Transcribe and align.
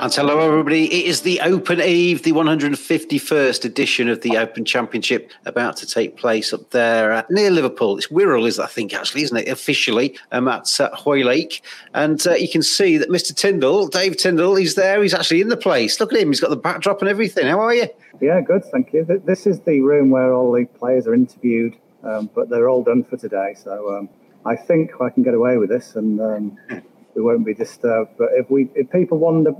And 0.00 0.14
hello, 0.14 0.38
everybody. 0.38 0.84
It 0.84 1.06
is 1.06 1.22
the 1.22 1.40
Open 1.40 1.80
Eve, 1.80 2.22
the 2.22 2.30
151st 2.30 3.64
edition 3.64 4.08
of 4.08 4.20
the 4.20 4.36
Open 4.36 4.64
Championship, 4.64 5.32
about 5.44 5.76
to 5.78 5.86
take 5.86 6.16
place 6.16 6.52
up 6.52 6.70
there 6.70 7.26
near 7.30 7.50
Liverpool. 7.50 7.98
It's 7.98 8.06
Wirral, 8.06 8.46
is 8.46 8.60
I 8.60 8.68
think 8.68 8.94
actually, 8.94 9.22
isn't 9.22 9.36
it? 9.36 9.48
Officially, 9.48 10.16
um, 10.30 10.46
at 10.46 10.80
uh, 10.80 10.94
Hoylake, 10.94 11.64
and 11.94 12.24
uh, 12.28 12.34
you 12.34 12.48
can 12.48 12.62
see 12.62 12.96
that 12.96 13.08
Mr. 13.08 13.34
Tindall, 13.34 13.88
Dave 13.88 14.16
Tindall, 14.16 14.54
he's 14.54 14.76
there. 14.76 15.02
He's 15.02 15.14
actually 15.14 15.40
in 15.40 15.48
the 15.48 15.56
place. 15.56 15.98
Look 15.98 16.12
at 16.12 16.20
him. 16.20 16.28
He's 16.28 16.40
got 16.40 16.50
the 16.50 16.56
backdrop 16.56 17.00
and 17.00 17.08
everything. 17.08 17.48
How 17.48 17.58
are 17.58 17.74
you? 17.74 17.88
Yeah, 18.20 18.40
good. 18.40 18.64
Thank 18.66 18.92
you. 18.92 19.04
This 19.24 19.48
is 19.48 19.58
the 19.62 19.80
room 19.80 20.10
where 20.10 20.32
all 20.32 20.52
the 20.52 20.64
players 20.64 21.08
are 21.08 21.14
interviewed, 21.14 21.74
um, 22.04 22.30
but 22.36 22.48
they're 22.50 22.68
all 22.68 22.84
done 22.84 23.02
for 23.02 23.16
today. 23.16 23.56
So 23.56 23.96
um, 23.96 24.08
I 24.46 24.54
think 24.54 24.92
I 25.00 25.10
can 25.10 25.24
get 25.24 25.34
away 25.34 25.56
with 25.56 25.70
this, 25.70 25.96
and 25.96 26.20
um, 26.20 26.56
we 27.16 27.20
won't 27.20 27.44
be 27.44 27.52
disturbed. 27.52 28.12
But 28.16 28.28
if 28.34 28.48
we, 28.48 28.70
if 28.76 28.92
people 28.92 29.18
wander 29.18 29.54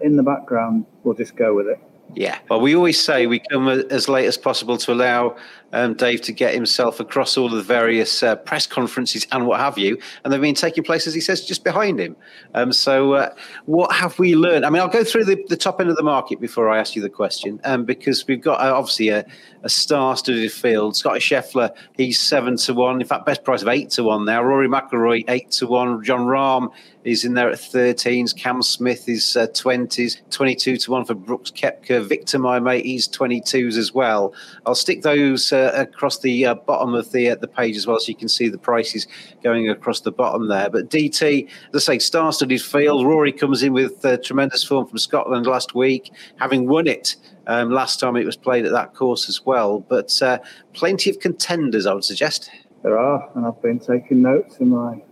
in 0.00 0.16
the 0.16 0.22
background, 0.22 0.86
we'll 1.04 1.14
just 1.14 1.36
go 1.36 1.54
with 1.54 1.66
it. 1.68 1.80
Yeah. 2.14 2.38
Well, 2.48 2.60
we 2.60 2.74
always 2.74 3.02
say 3.02 3.26
we 3.26 3.38
come 3.38 3.68
as 3.68 4.08
late 4.08 4.26
as 4.26 4.38
possible 4.38 4.78
to 4.78 4.92
allow 4.92 5.36
um, 5.72 5.94
Dave 5.94 6.22
to 6.22 6.32
get 6.32 6.54
himself 6.54 7.00
across 7.00 7.36
all 7.36 7.46
of 7.46 7.52
the 7.52 7.62
various 7.62 8.22
uh, 8.22 8.36
press 8.36 8.66
conferences 8.66 9.26
and 9.32 9.46
what 9.46 9.60
have 9.60 9.78
you. 9.78 9.98
And 10.24 10.32
they've 10.32 10.40
been 10.40 10.54
taking 10.54 10.84
place, 10.84 11.06
as 11.06 11.14
he 11.14 11.20
says, 11.20 11.44
just 11.44 11.64
behind 11.64 12.00
him. 12.00 12.16
Um, 12.54 12.72
so, 12.72 13.14
uh, 13.14 13.34
what 13.66 13.92
have 13.92 14.18
we 14.18 14.34
learned? 14.34 14.64
I 14.64 14.70
mean, 14.70 14.80
I'll 14.80 14.88
go 14.88 15.04
through 15.04 15.24
the, 15.24 15.42
the 15.48 15.56
top 15.56 15.80
end 15.80 15.90
of 15.90 15.96
the 15.96 16.02
market 16.02 16.40
before 16.40 16.68
I 16.68 16.78
ask 16.78 16.96
you 16.96 17.02
the 17.02 17.10
question, 17.10 17.60
um, 17.64 17.84
because 17.84 18.26
we've 18.26 18.40
got 18.40 18.60
uh, 18.60 18.74
obviously 18.74 19.08
a, 19.10 19.26
a 19.62 19.68
star-studded 19.68 20.52
field. 20.52 20.96
Scottie 20.96 21.20
Scheffler, 21.20 21.74
he's 21.96 22.18
seven 22.18 22.56
to 22.58 22.74
one. 22.74 23.00
In 23.00 23.06
fact, 23.06 23.26
best 23.26 23.44
price 23.44 23.62
of 23.62 23.68
eight 23.68 23.90
to 23.90 24.04
one 24.04 24.24
now. 24.24 24.42
Rory 24.42 24.68
McIlroy, 24.68 25.24
eight 25.28 25.50
to 25.52 25.66
one. 25.66 26.02
Jon 26.02 26.20
Rahm 26.20 26.72
is 27.04 27.24
in 27.24 27.34
there 27.34 27.50
at 27.50 27.58
13s. 27.58 28.36
Cam 28.36 28.62
Smith 28.62 29.08
is 29.08 29.36
uh, 29.36 29.46
20s, 29.48 30.20
22 30.30 30.76
to 30.76 30.90
1 30.90 31.04
for 31.04 31.14
Brooks 31.14 31.50
Koepka. 31.50 32.06
Viktor, 32.06 32.38
my 32.38 32.60
mate, 32.60 32.84
he's 32.84 33.08
22s 33.08 33.76
as 33.76 33.94
well. 33.94 34.34
I'll 34.66 34.74
stick 34.74 35.02
those 35.02 35.52
uh, 35.58 35.72
across 35.82 36.18
the 36.20 36.46
uh, 36.46 36.54
bottom 36.54 36.94
of 36.94 37.10
the 37.12 37.30
uh, 37.30 37.34
the 37.34 37.48
page 37.48 37.76
as 37.76 37.86
well 37.86 37.98
so 37.98 38.08
you 38.08 38.14
can 38.16 38.28
see 38.28 38.48
the 38.48 38.58
prices 38.58 39.06
going 39.42 39.68
across 39.68 40.00
the 40.00 40.12
bottom 40.12 40.48
there. 40.48 40.70
But 40.70 40.88
DT, 40.88 41.48
as 41.74 41.88
I 41.88 41.94
say, 41.94 41.98
star 41.98 42.32
studied 42.32 42.62
field. 42.62 43.06
Rory 43.06 43.32
comes 43.32 43.62
in 43.62 43.72
with 43.72 44.04
uh, 44.04 44.18
tremendous 44.18 44.64
form 44.64 44.86
from 44.86 44.98
Scotland 44.98 45.46
last 45.46 45.74
week, 45.74 46.12
having 46.36 46.68
won 46.68 46.86
it. 46.86 47.16
Um, 47.46 47.70
last 47.70 47.98
time 47.98 48.16
it 48.16 48.26
was 48.26 48.36
played 48.36 48.66
at 48.66 48.72
that 48.72 48.94
course 48.94 49.28
as 49.28 49.44
well, 49.46 49.80
but 49.80 50.20
uh, 50.20 50.38
plenty 50.74 51.08
of 51.08 51.18
contenders, 51.18 51.86
I 51.86 51.94
would 51.94 52.04
suggest. 52.04 52.50
There 52.82 52.98
are, 52.98 53.30
and 53.34 53.46
I've 53.46 53.60
been 53.62 53.78
taking 53.78 54.22
notes 54.22 54.58
in 54.58 54.68
my 54.68 55.02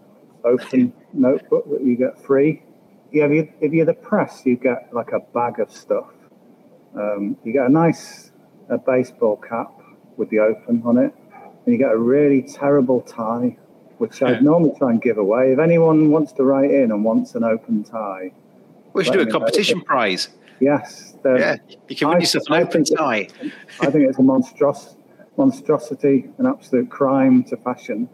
open 0.44 0.92
notebook 1.12 1.68
that 1.70 1.82
you 1.82 1.96
get 1.96 2.22
free. 2.22 2.62
Yeah, 3.10 3.24
if, 3.24 3.32
you, 3.32 3.52
if 3.60 3.72
you're 3.72 3.86
the 3.86 3.94
press, 3.94 4.42
you 4.44 4.56
get 4.56 4.88
like 4.92 5.12
a 5.12 5.20
bag 5.20 5.60
of 5.60 5.72
stuff. 5.72 6.10
Um, 6.94 7.36
you 7.44 7.52
get 7.52 7.66
a 7.66 7.68
nice 7.70 8.32
a 8.68 8.78
baseball 8.78 9.36
cap 9.36 9.72
with 10.16 10.31
the 10.31 10.38
open 10.41 10.82
on 10.84 10.99
it, 10.99 11.15
and 11.32 11.72
you 11.72 11.78
get 11.78 11.93
a 11.93 11.99
really 11.99 12.43
terrible 12.43 13.00
tie, 13.03 13.56
which 13.99 14.22
I'd 14.22 14.43
normally 14.43 14.72
try 14.78 14.91
and 14.91 15.00
give 15.00 15.19
away. 15.19 15.53
If 15.53 15.59
anyone 15.59 16.10
wants 16.10 16.32
to 16.34 16.44
write 16.44 16.71
in 16.71 16.91
and 16.93 17.04
wants 17.04 17.34
an 17.34 17.44
open 17.44 17.84
tie, 17.84 18.32
we 18.93 19.04
should 19.04 19.12
do 19.15 19.21
a 19.21 19.27
competition 19.27 19.81
prize. 19.82 20.28
Yes, 20.59 21.16
yeah, 21.25 21.56
you 21.88 21.97
can 21.97 22.09
win 22.09 22.21
yourself 22.21 22.44
an 22.49 22.54
open 22.62 22.84
tie. 22.84 23.28
I 23.81 23.91
think 23.91 24.09
it's 24.09 24.19
a 24.19 24.22
monstros- 24.22 24.97
monstrosity, 25.37 26.31
an 26.38 26.47
absolute 26.47 26.88
crime 26.91 27.44
to 27.44 27.56
fashion. 27.59 28.09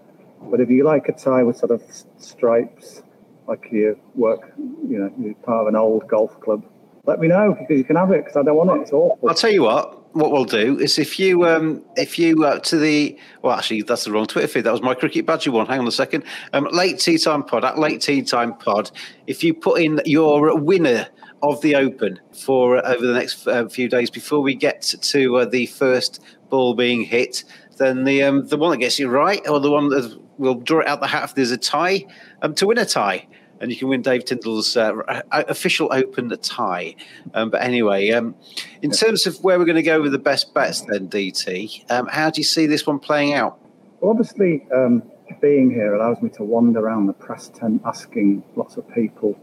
But 0.51 0.61
if 0.61 0.69
you 0.69 0.83
like 0.83 1.09
a 1.09 1.13
tie 1.13 1.45
with 1.45 1.57
sort 1.57 1.71
of 1.71 1.83
stripes, 2.19 3.03
like 3.47 3.69
you 3.71 3.97
work, 4.17 4.53
you 4.59 4.99
know, 4.99 5.13
you're 5.21 5.35
part 5.35 5.63
of 5.63 5.67
an 5.69 5.77
old 5.77 6.09
golf 6.09 6.39
club, 6.41 6.65
let 7.07 7.21
me 7.21 7.29
know 7.29 7.57
because 7.59 7.79
you 7.79 7.85
can 7.85 7.97
have 7.97 8.11
it 8.11 8.25
because 8.25 8.37
I 8.37 8.43
don't 8.43 8.57
want 8.57 8.71
it. 8.71 8.83
It's 8.83 8.93
awful. 8.93 9.29
I'll 9.29 9.35
tell 9.35 9.53
you 9.53 9.63
what. 9.63 10.02
What 10.13 10.31
we'll 10.31 10.45
do 10.45 10.79
is 10.79 10.99
if 10.99 11.19
you 11.19 11.47
um, 11.47 11.83
if 11.97 12.19
you 12.19 12.45
uh, 12.45 12.59
to 12.61 12.77
the 12.77 13.19
well 13.43 13.57
actually 13.57 13.83
that's 13.83 14.05
the 14.05 14.13
wrong 14.13 14.27
Twitter 14.27 14.49
feed. 14.49 14.65
That 14.65 14.73
was 14.73 14.83
my 14.83 14.95
cricket 14.95 15.25
badger 15.25 15.53
one. 15.53 15.67
Hang 15.67 15.81
on 15.81 15.89
a 15.89 15.93
second. 15.93 16.25
Um, 16.53 16.69
late 16.71 16.99
tee 16.99 17.19
time 17.19 17.43
pod 17.43 17.65
at 17.65 17.79
late 17.79 18.03
tee 18.03 18.23
time 18.23 18.55
pod 18.55 18.91
if 19.27 19.43
you 19.43 19.55
put 19.55 19.81
in 19.81 20.01
your 20.05 20.59
winner 20.59 21.09
of 21.43 21.61
the 21.61 21.75
Open 21.75 22.21
for 22.33 22.79
uh, 22.79 22.95
over 22.95 23.07
the 23.07 23.15
next 23.15 23.47
uh, 23.47 23.69
few 23.69 23.89
days 23.89 24.11
before 24.11 24.41
we 24.41 24.55
get 24.55 24.83
to 24.83 25.37
uh, 25.39 25.45
the 25.45 25.67
first 25.67 26.23
ball 26.49 26.75
being 26.75 27.03
hit, 27.03 27.45
then 27.79 28.05
the 28.05 28.23
um, 28.23 28.47
the 28.47 28.57
one 28.57 28.71
that 28.71 28.79
gets 28.79 28.99
you 28.99 29.09
right, 29.09 29.47
or 29.49 29.61
the 29.61 29.71
one 29.71 29.89
that 29.89 30.19
will 30.39 30.55
draw 30.55 30.81
it 30.81 30.89
out 30.89 31.01
the 31.01 31.07
hat 31.07 31.25
if 31.25 31.35
there's 31.35 31.51
a 31.51 31.57
tie, 31.57 32.05
um, 32.43 32.55
to 32.55 32.67
win 32.67 32.79
a 32.79 32.85
tie. 32.85 33.27
And 33.63 33.71
you 33.71 33.77
can 33.77 33.89
win 33.89 34.03
Dave 34.03 34.25
Tindall's 34.25 34.77
uh, 34.77 34.93
official 35.31 35.89
Open 35.93 36.37
tie. 36.41 36.97
Um, 37.33 37.49
but 37.49 37.63
anyway, 37.63 38.11
um, 38.11 38.35
in 38.83 38.91
terms 38.91 39.25
of 39.25 39.43
where 39.45 39.57
we're 39.57 39.65
going 39.65 39.77
to 39.77 39.83
go 39.83 40.03
with 40.03 40.11
the 40.11 40.19
best 40.19 40.53
bets, 40.53 40.81
then 40.81 41.09
DT, 41.09 41.89
um, 41.89 42.09
how 42.09 42.29
do 42.29 42.41
you 42.41 42.45
see 42.45 42.67
this 42.67 42.85
one 42.89 42.99
playing 42.99 43.35
out? 43.35 43.61
Well, 44.01 44.11
obviously, 44.11 44.67
um, 44.75 45.05
being 45.41 45.71
here 45.71 45.95
allows 45.95 46.21
me 46.21 46.29
to 46.31 46.43
wander 46.43 46.81
around 46.81 47.07
the 47.07 47.13
press 47.13 47.53
tent, 47.55 47.83
asking 47.87 48.43
lots 48.57 48.77
of 48.77 48.89
people 48.93 49.39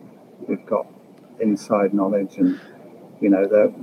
who've 0.45 0.65
got 0.65 0.85
inside 1.39 1.93
knowledge, 1.93 2.35
and 2.37 2.59
you 3.21 3.29
know 3.29 3.47
they're 3.47 3.73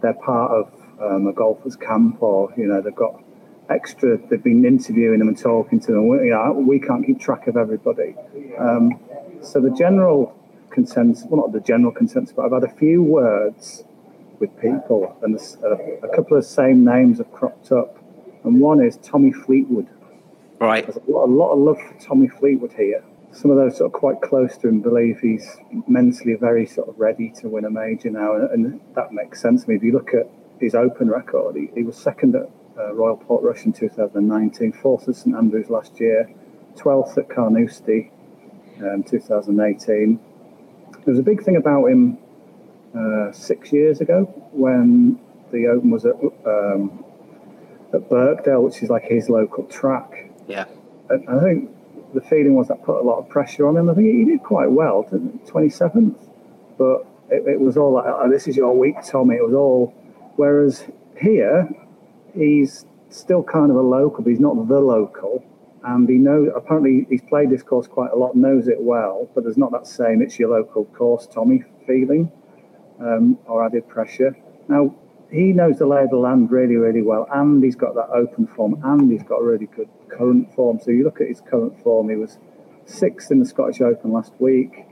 they're 0.00 0.14
part 0.14 0.52
of 0.52 0.72
um, 1.02 1.26
a 1.26 1.32
golfer's 1.32 1.74
camp, 1.74 2.22
or 2.22 2.54
you 2.56 2.66
know 2.66 2.80
they've 2.80 2.94
got 2.94 3.20
extra. 3.68 4.16
They've 4.28 4.42
been 4.42 4.64
interviewing 4.64 5.18
them 5.18 5.26
and 5.28 5.38
talking 5.38 5.80
to 5.80 5.92
them. 5.92 6.08
We, 6.08 6.26
you 6.26 6.30
know, 6.30 6.52
we 6.52 6.78
can't 6.78 7.04
keep 7.04 7.18
track 7.18 7.48
of 7.48 7.56
everybody. 7.56 8.14
Um, 8.58 9.00
so 9.42 9.60
the 9.60 9.70
general 9.70 10.36
consensus, 10.70 11.26
well, 11.28 11.42
not 11.42 11.52
the 11.52 11.60
general 11.60 11.92
consensus, 11.92 12.32
but 12.34 12.44
I've 12.44 12.52
had 12.52 12.64
a 12.64 12.74
few 12.74 13.02
words 13.02 13.84
with 14.38 14.58
people, 14.60 15.16
and 15.22 15.36
a, 15.36 16.06
a 16.06 16.16
couple 16.16 16.36
of 16.36 16.44
same 16.44 16.84
names 16.84 17.18
have 17.18 17.30
cropped 17.32 17.72
up, 17.72 17.98
and 18.44 18.60
one 18.60 18.80
is 18.82 18.96
Tommy 18.98 19.32
Fleetwood. 19.32 19.88
Right. 20.60 20.86
There's 20.86 20.96
a 20.96 21.10
lot, 21.10 21.24
a 21.24 21.32
lot 21.32 21.52
of 21.52 21.58
love 21.58 21.78
for 21.78 21.94
Tommy 22.00 22.28
Fleetwood 22.28 22.72
here. 22.72 23.02
Some 23.32 23.50
of 23.50 23.56
those 23.56 23.76
sort 23.76 23.86
of 23.86 23.92
quite 23.92 24.20
close 24.22 24.56
to 24.58 24.68
him 24.68 24.80
believe 24.80 25.20
he's 25.20 25.56
mentally 25.86 26.34
very 26.34 26.66
sort 26.66 26.88
of 26.88 26.98
ready 26.98 27.30
to 27.40 27.48
win 27.48 27.64
a 27.64 27.70
major 27.70 28.10
now, 28.10 28.34
and, 28.34 28.50
and 28.50 28.80
that 28.94 29.12
makes 29.12 29.40
sense 29.40 29.64
to 29.64 29.70
me. 29.70 29.76
If 29.76 29.82
you 29.82 29.92
look 29.92 30.14
at 30.14 30.28
his 30.58 30.74
Open 30.74 31.08
record, 31.08 31.56
he, 31.56 31.70
he 31.74 31.82
was 31.82 31.96
second 31.96 32.34
at 32.34 32.50
uh, 32.78 32.92
Royal 32.94 33.16
Portrush 33.16 33.64
in 33.66 33.72
2019, 33.72 34.72
fourth 34.72 35.08
at 35.08 35.16
St 35.16 35.36
Andrews 35.36 35.70
last 35.70 36.00
year, 36.00 36.30
12th 36.76 37.18
at 37.18 37.28
Carnoustie 37.28 38.10
um, 38.82 39.02
2018. 39.02 40.20
There 40.92 41.02
was 41.06 41.18
a 41.18 41.22
big 41.22 41.42
thing 41.42 41.56
about 41.56 41.86
him 41.86 42.18
uh, 42.96 43.32
six 43.32 43.72
years 43.72 44.00
ago 44.00 44.24
when 44.52 45.18
the 45.52 45.66
Open 45.68 45.90
was 45.90 46.04
at, 46.04 46.14
um, 46.46 47.04
at 47.92 48.08
Birkdale, 48.08 48.62
which 48.62 48.82
is 48.82 48.90
like 48.90 49.04
his 49.04 49.28
local 49.28 49.64
track. 49.64 50.30
Yeah. 50.46 50.66
And 51.08 51.28
I 51.28 51.40
think 51.40 51.70
the 52.14 52.20
feeling 52.20 52.54
was 52.54 52.68
that 52.68 52.82
put 52.84 53.00
a 53.00 53.02
lot 53.02 53.18
of 53.18 53.28
pressure 53.28 53.66
on 53.66 53.76
him. 53.76 53.88
I 53.88 53.94
think 53.94 54.06
he 54.06 54.24
did 54.24 54.42
quite 54.42 54.70
well, 54.70 55.02
didn't 55.02 55.40
he? 55.44 55.50
27th, 55.50 56.18
but 56.78 57.06
it, 57.30 57.46
it 57.46 57.60
was 57.60 57.76
all 57.76 57.92
like, 57.92 58.04
oh, 58.06 58.28
this 58.30 58.48
is 58.48 58.56
your 58.56 58.76
week, 58.76 58.96
Tommy. 59.04 59.36
It 59.36 59.44
was 59.44 59.54
all. 59.54 59.94
Whereas 60.36 60.84
here, 61.20 61.68
he's 62.34 62.86
still 63.10 63.42
kind 63.42 63.70
of 63.70 63.76
a 63.76 63.82
local, 63.82 64.22
but 64.24 64.30
he's 64.30 64.40
not 64.40 64.68
the 64.68 64.80
local. 64.80 65.44
And 65.82 66.08
he 66.08 66.16
knows, 66.16 66.50
apparently, 66.54 67.06
he's 67.08 67.22
played 67.22 67.50
this 67.50 67.62
course 67.62 67.86
quite 67.86 68.10
a 68.12 68.16
lot, 68.16 68.36
knows 68.36 68.68
it 68.68 68.80
well, 68.80 69.28
but 69.34 69.44
there's 69.44 69.56
not 69.56 69.72
that 69.72 69.86
same 69.86 70.20
it's 70.20 70.38
your 70.38 70.50
local 70.50 70.84
course, 70.84 71.26
Tommy 71.26 71.64
feeling 71.86 72.30
um, 73.00 73.38
or 73.46 73.64
added 73.64 73.88
pressure. 73.88 74.36
Now, 74.68 74.94
he 75.30 75.52
knows 75.52 75.78
the 75.78 75.86
lay 75.86 76.02
of 76.02 76.10
the 76.10 76.16
land 76.16 76.50
really, 76.50 76.76
really 76.76 77.02
well, 77.02 77.26
and 77.32 77.62
he's 77.62 77.76
got 77.76 77.94
that 77.94 78.10
open 78.10 78.46
form, 78.46 78.80
and 78.84 79.10
he's 79.10 79.22
got 79.22 79.36
a 79.36 79.44
really 79.44 79.66
good 79.66 79.88
current 80.08 80.52
form. 80.54 80.80
So 80.82 80.90
you 80.90 81.04
look 81.04 81.20
at 81.20 81.28
his 81.28 81.40
current 81.40 81.80
form, 81.82 82.10
he 82.10 82.16
was 82.16 82.38
sixth 82.84 83.30
in 83.30 83.38
the 83.38 83.46
Scottish 83.46 83.80
Open 83.80 84.12
last 84.12 84.32
week, 84.38 84.86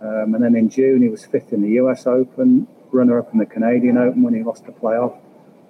um, 0.00 0.34
and 0.34 0.42
then 0.42 0.54
in 0.56 0.68
June 0.68 1.02
he 1.02 1.08
was 1.08 1.24
fifth 1.24 1.52
in 1.52 1.62
the 1.62 1.70
US 1.82 2.06
Open, 2.06 2.66
runner 2.90 3.18
up 3.18 3.32
in 3.32 3.38
the 3.38 3.46
Canadian 3.46 3.96
Open 3.96 4.22
when 4.22 4.34
he 4.34 4.42
lost 4.42 4.66
the 4.66 4.72
playoff. 4.72 5.18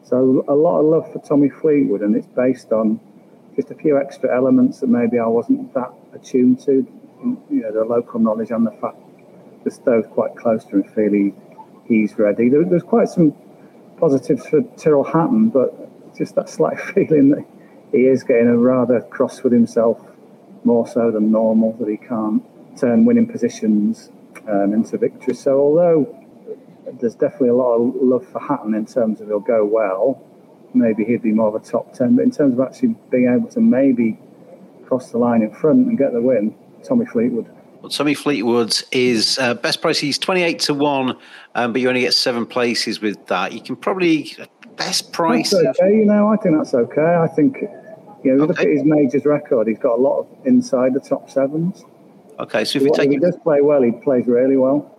So 0.02 0.44
a 0.48 0.54
lot 0.54 0.80
of 0.80 0.86
love 0.86 1.12
for 1.12 1.20
Tommy 1.20 1.50
Fleetwood, 1.50 2.00
and 2.00 2.16
it's 2.16 2.26
based 2.28 2.72
on 2.72 3.00
just 3.56 3.70
a 3.70 3.74
few 3.74 3.98
extra 3.98 4.34
elements 4.34 4.80
that 4.80 4.88
maybe 4.88 5.18
I 5.18 5.26
wasn't 5.26 5.72
that 5.74 5.92
attuned 6.12 6.60
to. 6.66 6.86
You 7.50 7.62
know, 7.62 7.72
the 7.72 7.84
local 7.84 8.20
knowledge 8.20 8.50
and 8.50 8.66
the 8.66 8.70
fact 8.72 8.98
that 9.64 9.84
those 9.84 10.06
quite 10.06 10.36
close 10.36 10.64
to 10.66 10.82
him 10.82 11.34
he, 11.86 11.92
he's 11.92 12.18
ready. 12.18 12.48
There, 12.48 12.64
there's 12.64 12.82
quite 12.82 13.08
some 13.08 13.34
positives 13.98 14.46
for 14.46 14.62
Tyrrell 14.76 15.04
Hatton, 15.04 15.48
but 15.48 16.14
just 16.16 16.34
that 16.36 16.48
slight 16.48 16.78
feeling 16.94 17.30
that 17.30 17.44
he 17.92 18.06
is 18.06 18.22
getting 18.22 18.48
a 18.48 18.56
rather 18.56 19.00
cross 19.00 19.42
with 19.42 19.52
himself, 19.52 20.00
more 20.64 20.86
so 20.86 21.10
than 21.10 21.32
normal, 21.32 21.72
that 21.74 21.88
he 21.88 21.96
can't 21.96 22.42
turn 22.76 23.04
winning 23.06 23.26
positions 23.26 24.10
um, 24.48 24.72
into 24.74 24.98
victory. 24.98 25.34
So 25.34 25.58
although 25.58 26.24
there's 27.00 27.14
definitely 27.14 27.48
a 27.48 27.54
lot 27.54 27.74
of 27.74 27.94
love 27.96 28.26
for 28.28 28.40
Hatton 28.40 28.74
in 28.74 28.86
terms 28.86 29.20
of 29.20 29.28
he'll 29.28 29.40
go 29.40 29.64
well. 29.64 30.22
Maybe 30.76 31.04
he'd 31.04 31.22
be 31.22 31.32
more 31.32 31.48
of 31.48 31.54
a 31.54 31.64
top 31.64 31.92
10, 31.94 32.16
but 32.16 32.22
in 32.22 32.30
terms 32.30 32.58
of 32.58 32.60
actually 32.60 32.94
being 33.10 33.28
able 33.28 33.48
to 33.48 33.60
maybe 33.60 34.18
cross 34.86 35.10
the 35.10 35.18
line 35.18 35.42
in 35.42 35.52
front 35.52 35.86
and 35.88 35.98
get 35.98 36.12
the 36.12 36.20
win, 36.20 36.54
Tommy 36.84 37.06
Fleetwood. 37.06 37.50
Well, 37.80 37.90
Tommy 37.90 38.14
Fleetwood 38.14 38.76
is 38.92 39.38
uh, 39.38 39.54
best 39.54 39.80
price. 39.80 39.98
He's 39.98 40.18
28 40.18 40.58
to 40.60 40.74
1, 40.74 41.16
um, 41.54 41.72
but 41.72 41.80
you 41.80 41.88
only 41.88 42.00
get 42.00 42.14
seven 42.14 42.46
places 42.46 43.00
with 43.00 43.26
that. 43.26 43.52
You 43.52 43.60
can 43.60 43.76
probably, 43.76 44.36
best 44.76 45.12
price. 45.12 45.50
That's 45.50 45.78
okay, 45.80 45.96
you 45.96 46.04
know, 46.04 46.28
I 46.28 46.36
think 46.36 46.56
that's 46.56 46.74
okay. 46.74 47.16
I 47.16 47.26
think, 47.28 47.62
you 48.22 48.34
know, 48.34 48.44
okay. 48.44 48.46
look 48.46 48.60
at 48.60 48.66
his 48.66 48.84
majors 48.84 49.24
record, 49.24 49.68
he's 49.68 49.78
got 49.78 49.98
a 49.98 50.02
lot 50.02 50.20
of 50.20 50.46
inside 50.46 50.94
the 50.94 51.00
top 51.00 51.30
sevens. 51.30 51.84
Okay, 52.38 52.64
so 52.64 52.78
if 52.78 52.84
you 52.84 52.92
take. 52.94 53.06
If 53.06 53.12
he 53.12 53.18
does 53.18 53.36
play 53.42 53.62
well, 53.62 53.82
he 53.82 53.92
plays 53.92 54.26
really 54.26 54.56
well. 54.56 54.95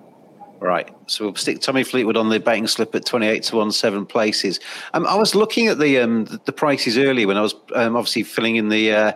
Right. 0.60 0.90
So 1.06 1.26
we'll 1.26 1.36
stick 1.36 1.62
Tommy 1.62 1.84
Fleetwood 1.84 2.18
on 2.18 2.30
the 2.30 2.40
betting 2.40 2.68
slip 2.68 2.96
at 2.96 3.06
28 3.06 3.44
to 3.44 3.58
1, 3.58 3.72
seven 3.72 4.06
places. 4.06 4.60
Um, 4.94 5.06
I 5.06 5.16
was 5.16 5.36
looking 5.36 5.68
at 5.68 5.78
the 5.78 6.00
um, 6.00 6.26
the 6.46 6.52
prices 6.52 6.98
earlier 6.98 7.28
when 7.28 7.38
I 7.38 7.42
was 7.42 7.54
um, 7.76 7.96
obviously 7.96 8.24
filling 8.24 8.56
in 8.56 8.70
the 8.70 8.92
uh, 8.92 9.12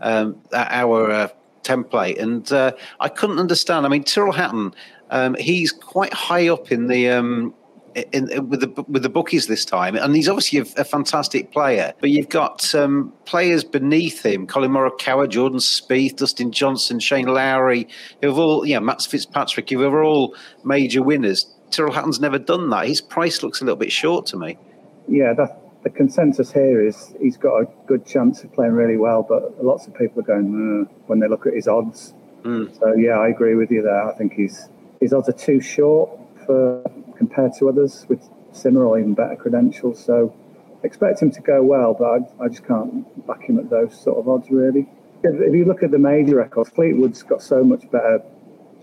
um, 0.00 0.40
our 0.54 1.10
uh, 1.10 1.28
template, 1.62 2.18
and 2.18 2.50
uh, 2.50 2.72
I 3.00 3.08
couldn't 3.08 3.38
understand. 3.38 3.84
I 3.84 3.90
mean, 3.90 4.04
Tyrrell 4.04 4.32
Hatton, 4.32 4.74
um, 5.10 5.34
he's 5.34 5.70
quite 5.70 6.14
high 6.14 6.48
up 6.48 6.72
in 6.72 6.86
the 6.86 7.10
um, 7.10 7.54
in, 8.12 8.30
in, 8.30 8.48
with 8.48 8.60
the 8.60 8.84
with 8.88 9.02
the 9.02 9.08
bookies 9.08 9.46
this 9.46 9.64
time, 9.64 9.96
and 9.96 10.14
he's 10.14 10.28
obviously 10.28 10.58
a, 10.58 10.80
a 10.80 10.84
fantastic 10.84 11.50
player. 11.50 11.94
But 12.00 12.10
you've 12.10 12.28
got 12.28 12.74
um, 12.74 13.12
players 13.24 13.64
beneath 13.64 14.24
him: 14.24 14.46
Collin 14.46 14.70
Morikawa, 14.70 15.28
Jordan 15.28 15.58
Spieth, 15.58 16.16
Dustin 16.16 16.52
Johnson, 16.52 17.00
Shane 17.00 17.26
Lowry, 17.26 17.88
who 18.20 18.28
have 18.28 18.38
all, 18.38 18.66
yeah, 18.66 18.78
Matt 18.78 19.02
Fitzpatrick, 19.02 19.70
who 19.70 19.82
are 19.82 20.04
all 20.04 20.34
major 20.64 21.02
winners. 21.02 21.46
Tyrrell 21.70 21.92
Hatton's 21.92 22.20
never 22.20 22.38
done 22.38 22.70
that. 22.70 22.86
His 22.86 23.00
price 23.00 23.42
looks 23.42 23.60
a 23.60 23.64
little 23.64 23.76
bit 23.76 23.90
short 23.90 24.26
to 24.26 24.36
me. 24.36 24.56
Yeah, 25.08 25.32
that, 25.34 25.58
the 25.82 25.90
consensus 25.90 26.52
here 26.52 26.84
is 26.84 27.14
he's 27.20 27.36
got 27.36 27.58
a 27.58 27.68
good 27.86 28.06
chance 28.06 28.42
of 28.44 28.52
playing 28.52 28.72
really 28.72 28.96
well, 28.96 29.24
but 29.28 29.64
lots 29.64 29.86
of 29.86 29.94
people 29.94 30.20
are 30.20 30.26
going 30.26 30.88
when 31.06 31.20
they 31.20 31.28
look 31.28 31.46
at 31.46 31.54
his 31.54 31.66
odds. 31.66 32.12
Mm. 32.42 32.78
So 32.78 32.94
yeah, 32.94 33.18
I 33.18 33.28
agree 33.28 33.54
with 33.54 33.70
you 33.70 33.82
there. 33.82 34.02
I 34.02 34.12
think 34.14 34.34
his 34.34 34.68
his 35.00 35.12
odds 35.12 35.28
are 35.28 35.32
too 35.32 35.60
short 35.60 36.10
for 36.44 36.82
compared 37.16 37.52
to 37.58 37.68
others 37.68 38.06
with 38.08 38.28
similar 38.52 38.86
or 38.86 38.98
even 38.98 39.14
better 39.14 39.36
credentials. 39.36 40.02
So 40.02 40.34
expect 40.82 41.20
him 41.20 41.30
to 41.32 41.40
go 41.40 41.62
well, 41.62 41.94
but 41.94 42.04
I, 42.04 42.44
I 42.44 42.48
just 42.48 42.66
can't 42.66 43.26
back 43.26 43.42
him 43.42 43.58
at 43.58 43.70
those 43.70 43.98
sort 43.98 44.18
of 44.18 44.28
odds 44.28 44.50
really. 44.50 44.88
If, 45.22 45.40
if 45.40 45.54
you 45.54 45.64
look 45.64 45.82
at 45.82 45.90
the 45.90 45.98
major 45.98 46.36
records, 46.36 46.70
Fleetwood's 46.70 47.22
got 47.22 47.42
so 47.42 47.64
much 47.64 47.90
better 47.90 48.22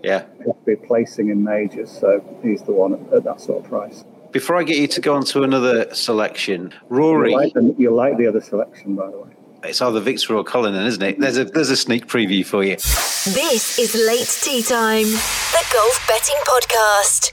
yeah 0.04 0.24
Be 0.66 0.76
placing 0.76 1.30
in 1.30 1.42
majors, 1.42 1.90
so 1.90 2.22
he's 2.42 2.62
the 2.62 2.72
one 2.72 2.92
at, 2.94 3.12
at, 3.12 3.24
that 3.24 3.40
sort 3.40 3.64
of 3.64 3.70
price. 3.70 4.04
Before 4.30 4.56
I 4.56 4.62
get 4.62 4.76
you 4.76 4.86
to 4.88 5.00
go 5.00 5.14
on 5.14 5.24
to 5.26 5.42
another 5.42 5.92
selection, 5.94 6.74
Rory, 6.88 7.30
you 7.30 7.36
like, 7.36 7.52
the, 7.54 7.74
you 7.78 7.90
like 7.90 8.18
the 8.18 8.26
other 8.26 8.40
selection, 8.40 8.96
by 8.96 9.10
the 9.10 9.18
way. 9.18 9.30
It's 9.62 9.80
either 9.80 10.00
Viktor 10.00 10.36
or 10.36 10.44
Collin, 10.44 10.74
isn't 10.74 11.02
it? 11.02 11.18
There's 11.18 11.38
a 11.38 11.44
there's 11.46 11.70
a 11.70 11.76
sneak 11.76 12.06
preview 12.06 12.44
for 12.44 12.62
you. 12.62 12.76
This 12.76 13.78
is 13.78 13.94
late 13.94 14.28
tee 14.42 14.62
time, 14.62 15.06
the 15.06 15.64
golf 15.72 16.06
betting 16.06 16.36
podcast. 16.44 17.32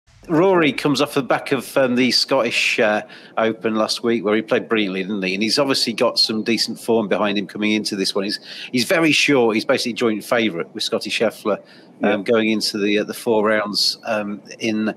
Rory 0.27 0.71
comes 0.71 1.01
off 1.01 1.15
the 1.15 1.23
back 1.23 1.51
of 1.51 1.75
um, 1.77 1.95
the 1.95 2.11
Scottish 2.11 2.79
uh, 2.79 3.01
Open 3.37 3.75
last 3.75 4.03
week, 4.03 4.23
where 4.23 4.35
he 4.35 4.41
played 4.43 4.69
brilliantly, 4.69 5.01
didn't 5.01 5.23
he? 5.23 5.33
And 5.33 5.41
he's 5.41 5.57
obviously 5.57 5.93
got 5.93 6.19
some 6.19 6.43
decent 6.43 6.79
form 6.79 7.07
behind 7.07 7.39
him 7.39 7.47
coming 7.47 7.71
into 7.71 7.95
this 7.95 8.13
one. 8.13 8.25
He's 8.25 8.39
he's 8.71 8.85
very 8.85 9.11
sure 9.11 9.53
he's 9.53 9.65
basically 9.65 9.93
joint 9.93 10.23
favourite 10.23 10.71
with 10.75 10.83
Scottie 10.83 11.09
Scheffler 11.09 11.57
um, 11.57 11.63
yeah. 12.03 12.17
going 12.17 12.49
into 12.49 12.77
the 12.77 12.99
uh, 12.99 13.03
the 13.03 13.15
four 13.15 13.45
rounds. 13.47 13.97
Um, 14.05 14.43
in 14.59 14.89
uh, 14.89 14.93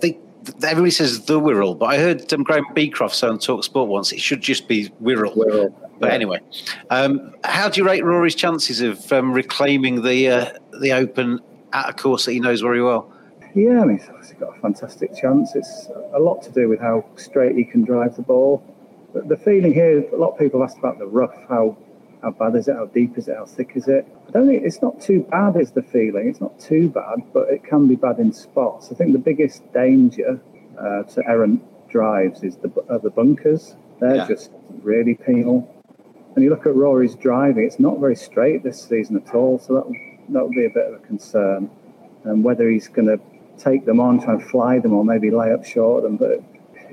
they, 0.00 0.18
everybody 0.62 0.90
says 0.90 1.26
the 1.26 1.38
Wirral, 1.38 1.78
but 1.78 1.86
I 1.86 1.98
heard 1.98 2.32
um, 2.32 2.42
Graham 2.42 2.64
Beecroft 2.72 3.14
say 3.14 3.26
on 3.26 3.38
Talk 3.38 3.62
Sport 3.62 3.88
once 3.88 4.10
it 4.10 4.20
should 4.20 4.40
just 4.40 4.68
be 4.68 4.88
Wirral. 5.02 5.36
Wirral. 5.36 5.74
But 5.98 6.08
yeah. 6.08 6.14
anyway, 6.14 6.40
um, 6.88 7.34
how 7.44 7.68
do 7.68 7.80
you 7.80 7.86
rate 7.86 8.04
Rory's 8.04 8.34
chances 8.34 8.80
of 8.80 9.12
um, 9.12 9.32
reclaiming 9.32 10.02
the 10.02 10.28
uh, 10.28 10.52
the 10.80 10.92
Open 10.92 11.40
at 11.74 11.90
a 11.90 11.92
course 11.92 12.24
that 12.24 12.32
he 12.32 12.40
knows 12.40 12.62
very 12.62 12.82
well? 12.82 13.12
Yeah, 13.54 13.80
I 13.80 13.84
mean, 13.84 13.98
he's 13.98 14.08
obviously 14.08 14.36
got 14.36 14.56
a 14.56 14.60
fantastic 14.60 15.14
chance. 15.16 15.54
It's 15.54 15.88
a 16.12 16.18
lot 16.18 16.42
to 16.42 16.52
do 16.52 16.68
with 16.68 16.80
how 16.80 17.04
straight 17.16 17.56
he 17.56 17.64
can 17.64 17.84
drive 17.84 18.16
the 18.16 18.22
ball. 18.22 18.62
But 19.14 19.28
the 19.28 19.36
feeling 19.36 19.72
here, 19.72 20.04
a 20.12 20.16
lot 20.16 20.32
of 20.32 20.38
people 20.38 20.60
have 20.60 20.70
asked 20.70 20.78
about 20.78 20.98
the 20.98 21.06
rough. 21.06 21.34
How 21.48 21.76
how 22.22 22.30
bad 22.30 22.56
is 22.56 22.68
it? 22.68 22.76
How 22.76 22.86
deep 22.86 23.16
is 23.16 23.28
it? 23.28 23.36
How 23.36 23.44
thick 23.44 23.72
is 23.74 23.88
it? 23.88 24.06
I 24.28 24.30
don't 24.30 24.46
think 24.46 24.64
it's 24.64 24.82
not 24.82 25.00
too 25.00 25.26
bad. 25.30 25.56
Is 25.56 25.70
the 25.70 25.82
feeling? 25.82 26.28
It's 26.28 26.40
not 26.40 26.58
too 26.58 26.88
bad, 26.88 27.22
but 27.32 27.48
it 27.48 27.64
can 27.64 27.88
be 27.88 27.96
bad 27.96 28.18
in 28.18 28.32
spots. 28.32 28.90
I 28.90 28.94
think 28.94 29.12
the 29.12 29.18
biggest 29.18 29.62
danger 29.72 30.40
uh, 30.78 31.04
to 31.04 31.22
errant 31.28 31.62
drives 31.88 32.42
is 32.42 32.56
the 32.56 32.70
uh, 32.90 32.98
the 32.98 33.10
bunkers. 33.10 33.76
They're 34.00 34.16
yeah. 34.16 34.28
just 34.28 34.50
really 34.82 35.14
penal. 35.14 35.72
And 36.34 36.44
you 36.44 36.50
look 36.50 36.66
at 36.66 36.74
Rory's 36.74 37.14
driving; 37.14 37.64
it's 37.64 37.80
not 37.80 38.00
very 38.00 38.16
straight 38.16 38.62
this 38.62 38.82
season 38.82 39.16
at 39.16 39.34
all. 39.34 39.58
So 39.58 39.74
that 39.74 39.86
that 40.30 40.42
would 40.42 40.54
be 40.54 40.66
a 40.66 40.70
bit 40.70 40.88
of 40.88 40.94
a 40.94 41.06
concern. 41.06 41.70
And 42.24 42.42
whether 42.42 42.68
he's 42.68 42.88
going 42.88 43.06
to 43.06 43.20
take 43.58 43.86
them 43.86 44.00
on, 44.00 44.20
try 44.20 44.34
and 44.34 44.42
fly 44.42 44.78
them, 44.78 44.92
or 44.92 45.04
maybe 45.04 45.30
lay 45.30 45.52
up 45.52 45.64
short 45.64 46.04
of 46.04 46.10
them. 46.10 46.16
But 46.16 46.42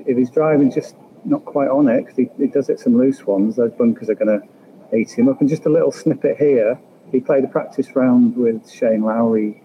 if 0.06 0.16
he's 0.16 0.30
driving 0.30 0.70
just 0.70 0.96
not 1.24 1.44
quite 1.44 1.68
on 1.68 1.88
it, 1.88 2.02
because 2.02 2.16
he, 2.16 2.28
he 2.38 2.46
does 2.46 2.68
it 2.68 2.80
some 2.80 2.96
loose 2.96 3.26
ones, 3.26 3.56
those 3.56 3.72
bunkers 3.72 4.10
are 4.10 4.14
going 4.14 4.40
to 4.40 4.96
eat 4.96 5.10
him 5.10 5.28
up. 5.28 5.40
And 5.40 5.48
just 5.48 5.66
a 5.66 5.70
little 5.70 5.92
snippet 5.92 6.36
here. 6.36 6.78
He 7.10 7.20
played 7.20 7.44
a 7.44 7.48
practice 7.48 7.94
round 7.94 8.36
with 8.36 8.70
Shane 8.70 9.02
Lowry 9.02 9.62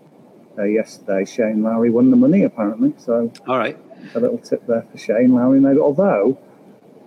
uh, 0.58 0.64
yesterday. 0.64 1.26
Shane 1.26 1.64
Lowry 1.64 1.90
won 1.90 2.12
the 2.12 2.18
money 2.18 2.44
apparently. 2.44 2.94
So 2.98 3.32
all 3.48 3.58
right, 3.58 3.78
a 4.14 4.20
little 4.20 4.38
tip 4.38 4.66
there 4.68 4.86
for 4.92 4.98
Shane 4.98 5.34
Lowry 5.34 5.60
maybe. 5.60 5.80
Although 5.80 6.38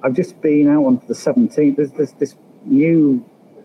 I've 0.02 0.14
just 0.14 0.40
been 0.40 0.68
out 0.68 0.84
on 0.84 1.02
the 1.06 1.14
17th. 1.14 1.76
There's, 1.76 1.92
there's 1.92 2.12
this 2.12 2.34
new. 2.64 3.25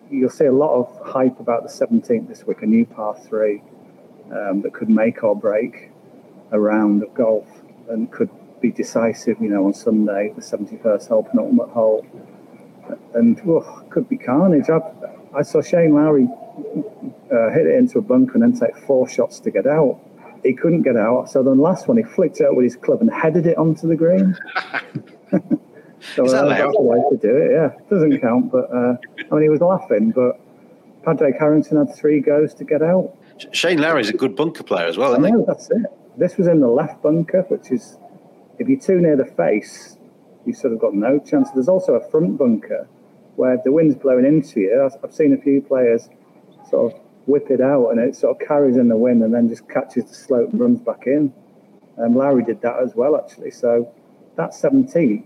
You'll 0.09 0.29
see 0.29 0.45
a 0.45 0.53
lot 0.53 0.75
of 0.75 1.07
hype 1.07 1.39
about 1.39 1.63
the 1.63 1.69
17th 1.69 2.27
this 2.27 2.45
week. 2.45 2.61
A 2.61 2.65
new 2.65 2.85
par 2.85 3.17
three 3.27 3.61
um, 4.31 4.61
that 4.61 4.73
could 4.73 4.89
make 4.89 5.23
or 5.23 5.35
break 5.35 5.91
a 6.51 6.59
round 6.59 7.03
of 7.03 7.13
golf 7.13 7.47
and 7.89 8.11
could 8.11 8.29
be 8.61 8.71
decisive. 8.71 9.41
You 9.41 9.49
know, 9.49 9.65
on 9.65 9.73
Sunday, 9.73 10.33
the 10.35 10.41
71st 10.41 11.07
hole, 11.07 11.23
penultimate 11.23 11.69
hole, 11.69 12.05
and 13.13 13.39
oh, 13.47 13.83
could 13.89 14.07
be 14.09 14.17
carnage. 14.17 14.69
I, 14.69 14.79
I 15.35 15.41
saw 15.41 15.61
Shane 15.61 15.93
Lowry 15.93 16.27
uh, 17.31 17.49
hit 17.51 17.67
it 17.67 17.75
into 17.75 17.99
a 17.99 18.01
bunker 18.01 18.33
and 18.33 18.43
then 18.43 18.59
take 18.59 18.75
four 18.85 19.07
shots 19.07 19.39
to 19.41 19.51
get 19.51 19.67
out. 19.67 19.99
He 20.43 20.53
couldn't 20.53 20.83
get 20.83 20.95
out, 20.95 21.29
so 21.29 21.43
then 21.43 21.59
last 21.59 21.87
one 21.87 21.97
he 21.97 22.03
flicked 22.03 22.39
it 22.39 22.45
out 22.45 22.55
with 22.55 22.63
his 22.63 22.75
club 22.75 23.01
and 23.01 23.11
headed 23.11 23.47
it 23.47 23.57
onto 23.57 23.87
the 23.87 23.95
green. 23.95 24.37
so 26.15 26.25
Is 26.25 26.31
that 26.31 26.45
uh, 26.45 26.49
that's 26.49 26.77
the 26.77 26.81
way 26.81 27.01
to 27.09 27.17
do 27.17 27.35
it. 27.35 27.51
Yeah, 27.51 27.71
doesn't 27.89 28.19
count, 28.21 28.51
but 28.51 28.71
uh, 28.71 28.95
I 29.31 29.33
mean 29.33 29.43
he 29.43 29.49
was 29.49 29.61
laughing. 29.61 30.11
But 30.11 30.39
Padraig 31.03 31.35
Harrington 31.37 31.77
had 31.77 31.95
three 31.95 32.21
goes 32.21 32.53
to 32.55 32.63
get 32.63 32.81
out. 32.81 33.13
Shane 33.51 33.79
Lowry's 33.79 34.09
a 34.09 34.13
good 34.13 34.35
bunker 34.35 34.63
player 34.63 34.87
as 34.87 34.97
well, 34.97 35.13
isn't 35.13 35.25
he? 35.25 35.45
that's 35.45 35.69
it. 35.69 35.85
This 36.17 36.35
was 36.37 36.47
in 36.47 36.59
the 36.59 36.67
left 36.67 37.01
bunker, 37.03 37.43
which 37.43 37.71
is 37.71 37.97
if 38.59 38.67
you're 38.67 38.79
too 38.79 38.99
near 38.99 39.15
the 39.15 39.25
face, 39.25 39.97
you 40.45 40.53
sort 40.53 40.73
of 40.73 40.79
got 40.79 40.95
no 40.95 41.19
chance. 41.19 41.49
There's 41.51 41.67
also 41.67 41.93
a 41.93 42.09
front 42.09 42.37
bunker 42.37 42.87
where 43.35 43.61
the 43.63 43.71
wind's 43.71 43.95
blowing 43.95 44.25
into 44.25 44.61
you, 44.61 44.81
I've- 44.83 45.13
seen 45.13 45.31
a 45.33 45.37
few 45.37 45.61
players 45.61 46.09
sort 46.69 46.91
of 46.91 46.99
whip 47.27 47.51
it 47.51 47.61
out 47.61 47.89
and 47.89 47.99
it 47.99 48.15
sort 48.15 48.35
of 48.35 48.47
carries 48.47 48.77
in 48.77 48.87
the 48.87 48.97
wind 48.97 49.21
and 49.23 49.33
then 49.33 49.47
just 49.47 49.69
catches 49.69 50.05
the 50.05 50.13
slope 50.13 50.51
and 50.51 50.59
runs 50.59 50.81
back 50.81 51.05
in. 51.05 51.31
And 51.97 52.15
Lowry 52.15 52.43
did 52.43 52.61
that 52.61 52.79
as 52.81 52.95
well, 52.95 53.15
actually. 53.15 53.51
So 53.51 53.91
that 54.37 54.53
17th, 54.53 55.25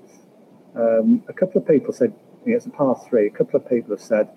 um, 0.75 1.23
a 1.29 1.33
couple 1.33 1.61
of 1.61 1.67
people 1.67 1.93
said, 1.93 2.13
it's 2.45 2.65
a 2.65 2.69
par 2.69 2.99
three, 3.07 3.27
a 3.27 3.29
couple 3.29 3.59
of 3.59 3.69
people 3.69 3.91
have 3.91 4.01
said, 4.01 4.27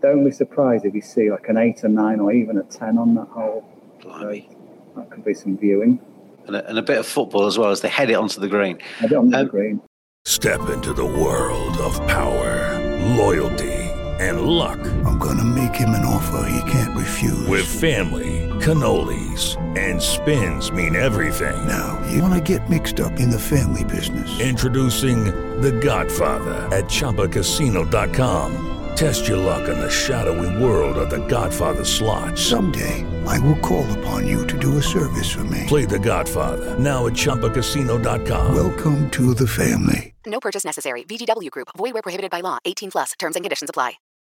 don't 0.00 0.24
be 0.24 0.30
surprised 0.30 0.84
if 0.84 0.94
you 0.94 1.00
see 1.00 1.30
like 1.30 1.48
an 1.48 1.58
eight 1.58 1.84
or 1.84 1.88
nine 1.88 2.18
or 2.18 2.32
even 2.32 2.58
a 2.58 2.64
10 2.64 2.98
on 2.98 3.14
that 3.14 3.28
hole. 3.28 3.64
Blimey. 4.00 4.48
That 4.96 5.10
could 5.10 5.24
be 5.24 5.34
some 5.34 5.56
viewing. 5.56 6.00
And 6.46 6.56
a, 6.56 6.68
and 6.68 6.78
a 6.78 6.82
bit 6.82 6.98
of 6.98 7.06
football 7.06 7.46
as 7.46 7.56
well 7.58 7.70
as 7.70 7.80
they 7.80 7.88
head 7.88 8.10
it 8.10 8.14
onto 8.14 8.40
the 8.40 8.48
green. 8.48 8.78
Head 8.98 9.12
it 9.12 9.16
on 9.16 9.30
the 9.30 9.44
green. 9.44 9.80
Step 10.24 10.68
into 10.70 10.92
the 10.92 11.04
world 11.04 11.76
of 11.78 11.94
power, 12.06 12.78
loyalty, 13.16 13.72
and 14.20 14.42
luck. 14.42 14.78
I'm 15.04 15.18
going 15.18 15.38
to 15.38 15.44
make 15.44 15.74
him 15.74 15.90
an 15.90 16.04
offer 16.04 16.48
he 16.48 16.70
can't 16.70 16.96
refuse. 16.96 17.46
With 17.48 17.66
family, 17.66 18.48
cannolis, 18.60 19.56
and 19.76 20.00
spins 20.00 20.70
mean 20.70 20.94
everything. 20.94 21.66
Now, 21.66 22.00
you 22.10 22.22
want 22.22 22.34
to 22.34 22.40
get 22.40 22.68
mixed 22.70 23.00
up 23.00 23.18
in 23.18 23.30
the 23.30 23.38
family 23.38 23.84
business. 23.84 24.40
Introducing 24.40 25.24
The 25.60 25.72
Godfather 25.72 26.68
at 26.74 26.84
ChumbaCasino.com. 26.84 28.68
Test 28.94 29.26
your 29.26 29.38
luck 29.38 29.68
in 29.68 29.78
the 29.78 29.90
shadowy 29.90 30.62
world 30.62 30.98
of 30.98 31.10
The 31.10 31.26
Godfather 31.26 31.84
slot. 31.84 32.38
Someday, 32.38 33.04
I 33.26 33.38
will 33.40 33.56
call 33.56 33.90
upon 33.98 34.26
you 34.26 34.46
to 34.46 34.58
do 34.58 34.78
a 34.78 34.82
service 34.82 35.30
for 35.30 35.44
me. 35.44 35.64
Play 35.66 35.84
The 35.84 35.98
Godfather 35.98 36.78
now 36.78 37.06
at 37.06 37.14
ChumbaCasino.com. 37.14 38.54
Welcome 38.54 39.10
to 39.10 39.34
the 39.34 39.46
family. 39.46 40.14
No 40.26 40.38
purchase 40.40 40.64
necessary. 40.64 41.04
VGW 41.04 41.50
Group. 41.50 41.68
Void 41.76 41.94
where 41.94 42.02
prohibited 42.02 42.30
by 42.30 42.40
law. 42.40 42.58
18 42.64 42.90
plus. 42.90 43.12
Terms 43.18 43.36
and 43.36 43.44
conditions 43.44 43.70
apply. 43.70 43.94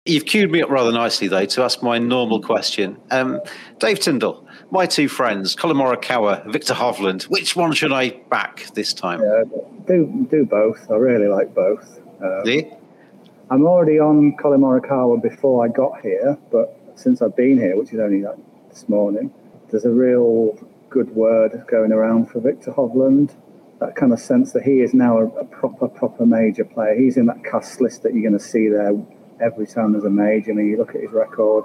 You've 0.05 0.27
queued 0.27 0.51
me 0.51 0.61
up 0.63 0.69
rather 0.69 0.91
nicely, 0.91 1.29
though, 1.29 1.45
to 1.47 1.63
ask 1.63 1.81
my 1.81 1.97
normal 1.99 2.43
question. 2.43 2.97
Um, 3.13 3.41
Dave 3.79 4.01
Tindall, 4.01 4.45
my 4.73 4.85
two 4.85 5.07
friends, 5.07 5.55
Collin 5.55 5.77
Morikawa, 5.77 6.45
Viktor 6.51 6.75
Hovland, 6.75 7.23
which 7.25 7.55
one 7.55 7.73
should 7.73 7.93
I 7.93 8.11
back 8.29 8.67
this 8.75 8.93
time? 8.93 9.21
Yeah, 9.21 9.45
do 9.87 10.27
do 10.29 10.45
both. 10.45 10.91
I 10.91 10.95
really 10.95 11.29
like 11.29 11.55
both. 11.55 12.01
Um, 12.21 12.43
Do 12.45 12.53
you? 12.53 12.77
I'm 13.49 13.65
already 13.65 14.01
on 14.01 14.37
Collin 14.39 14.61
Morikawa 14.63 15.23
before 15.23 15.65
I 15.65 15.69
got 15.69 16.01
here, 16.01 16.37
but 16.51 16.77
since 16.97 17.23
I've 17.23 17.37
been 17.37 17.57
here, 17.59 17.77
which 17.77 17.93
is 17.93 18.01
only 18.01 18.23
like 18.23 18.39
this 18.73 18.89
morning, 18.89 19.33
there's 19.71 19.85
a 19.85 19.91
real 19.91 20.59
good 20.89 21.15
word 21.15 21.65
going 21.71 21.93
around 21.93 22.31
for 22.31 22.41
Viktor 22.41 22.73
Hovland. 22.73 23.35
That 23.81 23.97
kind 23.97 24.13
of 24.13 24.19
sense 24.19 24.53
that 24.53 24.63
he 24.63 24.81
is 24.81 24.95
now 24.95 25.19
a, 25.19 25.27
a 25.27 25.45
proper, 25.45 25.89
proper 25.89 26.25
major 26.25 26.65
player. 26.65 26.95
He's 26.95 27.17
in 27.17 27.27
that 27.27 27.45
cast 27.45 27.81
list 27.81 28.03
that 28.03 28.15
you're 28.15 28.23
going 28.23 28.39
to 28.39 28.45
see 28.45 28.69
there 28.69 28.93
every 29.41 29.67
time 29.67 29.93
there's 29.93 30.05
a 30.05 30.11
major. 30.11 30.53
I 30.53 30.55
mean, 30.55 30.69
you 30.69 30.79
look 30.79 30.95
at 30.95 31.03
his 31.03 31.11
record 31.11 31.65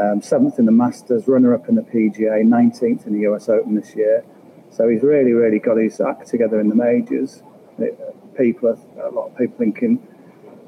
um, 0.00 0.22
seventh 0.22 0.58
in 0.58 0.64
the 0.64 0.72
Masters, 0.72 1.28
runner 1.28 1.54
up 1.54 1.68
in 1.68 1.74
the 1.74 1.82
PGA, 1.82 2.42
19th 2.42 3.06
in 3.06 3.12
the 3.12 3.30
US 3.30 3.48
Open 3.48 3.74
this 3.74 3.94
year. 3.94 4.24
So 4.70 4.88
he's 4.88 5.02
really, 5.02 5.32
really 5.32 5.58
got 5.58 5.76
his 5.76 6.00
act 6.00 6.28
together 6.28 6.60
in 6.60 6.68
the 6.68 6.74
majors. 6.74 7.42
It, 7.78 7.98
people, 8.36 8.70
a 8.70 9.10
lot 9.10 9.28
of 9.28 9.36
people 9.36 9.58
thinking 9.58 10.06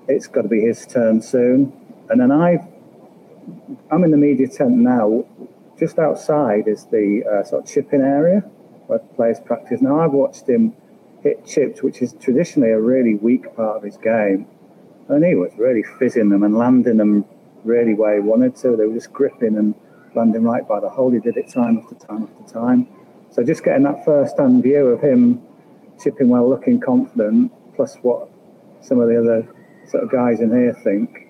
it's 0.08 0.26
got 0.26 0.42
to 0.42 0.48
be 0.48 0.60
his 0.60 0.86
turn 0.86 1.22
soon. 1.22 1.72
And 2.10 2.20
then 2.20 2.30
I, 2.30 2.58
I'm 3.90 4.04
in 4.04 4.10
the 4.10 4.18
media 4.18 4.48
tent 4.48 4.76
now. 4.76 5.24
Just 5.78 5.98
outside 5.98 6.68
is 6.68 6.86
the 6.86 7.24
uh, 7.24 7.44
sort 7.44 7.64
of 7.64 7.68
chipping 7.68 8.00
area 8.00 8.40
where 8.86 9.00
players 9.00 9.40
practice. 9.40 9.80
Now 9.80 10.00
I've 10.00 10.12
watched 10.12 10.48
him 10.48 10.74
hit 11.22 11.44
chips, 11.44 11.82
which 11.82 12.02
is 12.02 12.14
traditionally 12.20 12.70
a 12.70 12.80
really 12.80 13.14
weak 13.14 13.54
part 13.56 13.78
of 13.78 13.82
his 13.82 13.96
game, 13.96 14.46
and 15.08 15.24
he 15.24 15.34
was 15.34 15.52
really 15.56 15.82
fizzing 15.98 16.28
them 16.28 16.42
and 16.42 16.56
landing 16.56 16.98
them 16.98 17.24
really 17.64 17.94
where 17.94 18.14
he 18.14 18.20
wanted 18.20 18.54
to. 18.56 18.76
They 18.76 18.86
were 18.86 18.94
just 18.94 19.12
gripping 19.12 19.56
and 19.56 19.74
landing 20.14 20.44
right 20.44 20.66
by 20.68 20.80
the 20.80 20.88
hole. 20.88 21.10
He 21.10 21.18
did 21.18 21.36
it 21.36 21.48
time 21.48 21.78
after 21.78 21.94
time 21.94 22.28
after 22.30 22.52
time. 22.52 22.86
So 23.30 23.42
just 23.42 23.64
getting 23.64 23.82
that 23.84 24.04
first-hand 24.04 24.62
view 24.62 24.86
of 24.88 25.00
him 25.00 25.42
chipping 26.00 26.28
well, 26.28 26.48
looking 26.48 26.78
confident, 26.78 27.52
plus 27.74 27.96
what 28.02 28.28
some 28.80 29.00
of 29.00 29.08
the 29.08 29.18
other 29.18 29.48
sort 29.88 30.04
of 30.04 30.12
guys 30.12 30.40
in 30.40 30.50
here 30.50 30.74
think. 30.84 31.23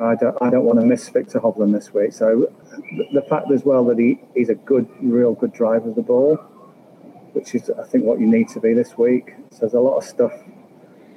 I 0.00 0.14
don't, 0.16 0.36
I 0.40 0.50
don't 0.50 0.64
want 0.64 0.80
to 0.80 0.86
miss 0.86 1.08
Viktor 1.08 1.40
Hovland 1.40 1.72
this 1.72 1.94
week. 1.94 2.12
So 2.12 2.52
the, 3.12 3.22
fact 3.22 3.50
as 3.52 3.64
well 3.64 3.84
that 3.86 3.98
he, 3.98 4.18
he's 4.34 4.48
a 4.48 4.54
good, 4.54 4.88
real 5.00 5.34
good 5.34 5.52
driver 5.52 5.88
of 5.88 5.94
the 5.94 6.02
ball, 6.02 6.36
which 7.32 7.54
is 7.54 7.70
I 7.70 7.84
think 7.84 8.04
what 8.04 8.18
you 8.18 8.26
need 8.26 8.48
to 8.50 8.60
be 8.60 8.74
this 8.74 8.98
week. 8.98 9.34
So 9.50 9.60
there's 9.60 9.74
a 9.74 9.80
lot 9.80 9.96
of 9.96 10.04
stuff 10.04 10.32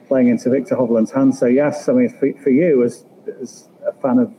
playing 0.07 0.27
into 0.27 0.49
Viktor 0.49 0.75
Hovland's 0.75 1.11
hands. 1.11 1.39
So 1.39 1.47
yes, 1.47 1.89
I 1.89 1.93
mean 1.93 2.09
for, 2.09 2.31
for 2.41 2.49
you 2.49 2.83
as, 2.83 3.03
as 3.41 3.67
a 3.85 3.93
fan 3.93 4.19
of 4.19 4.31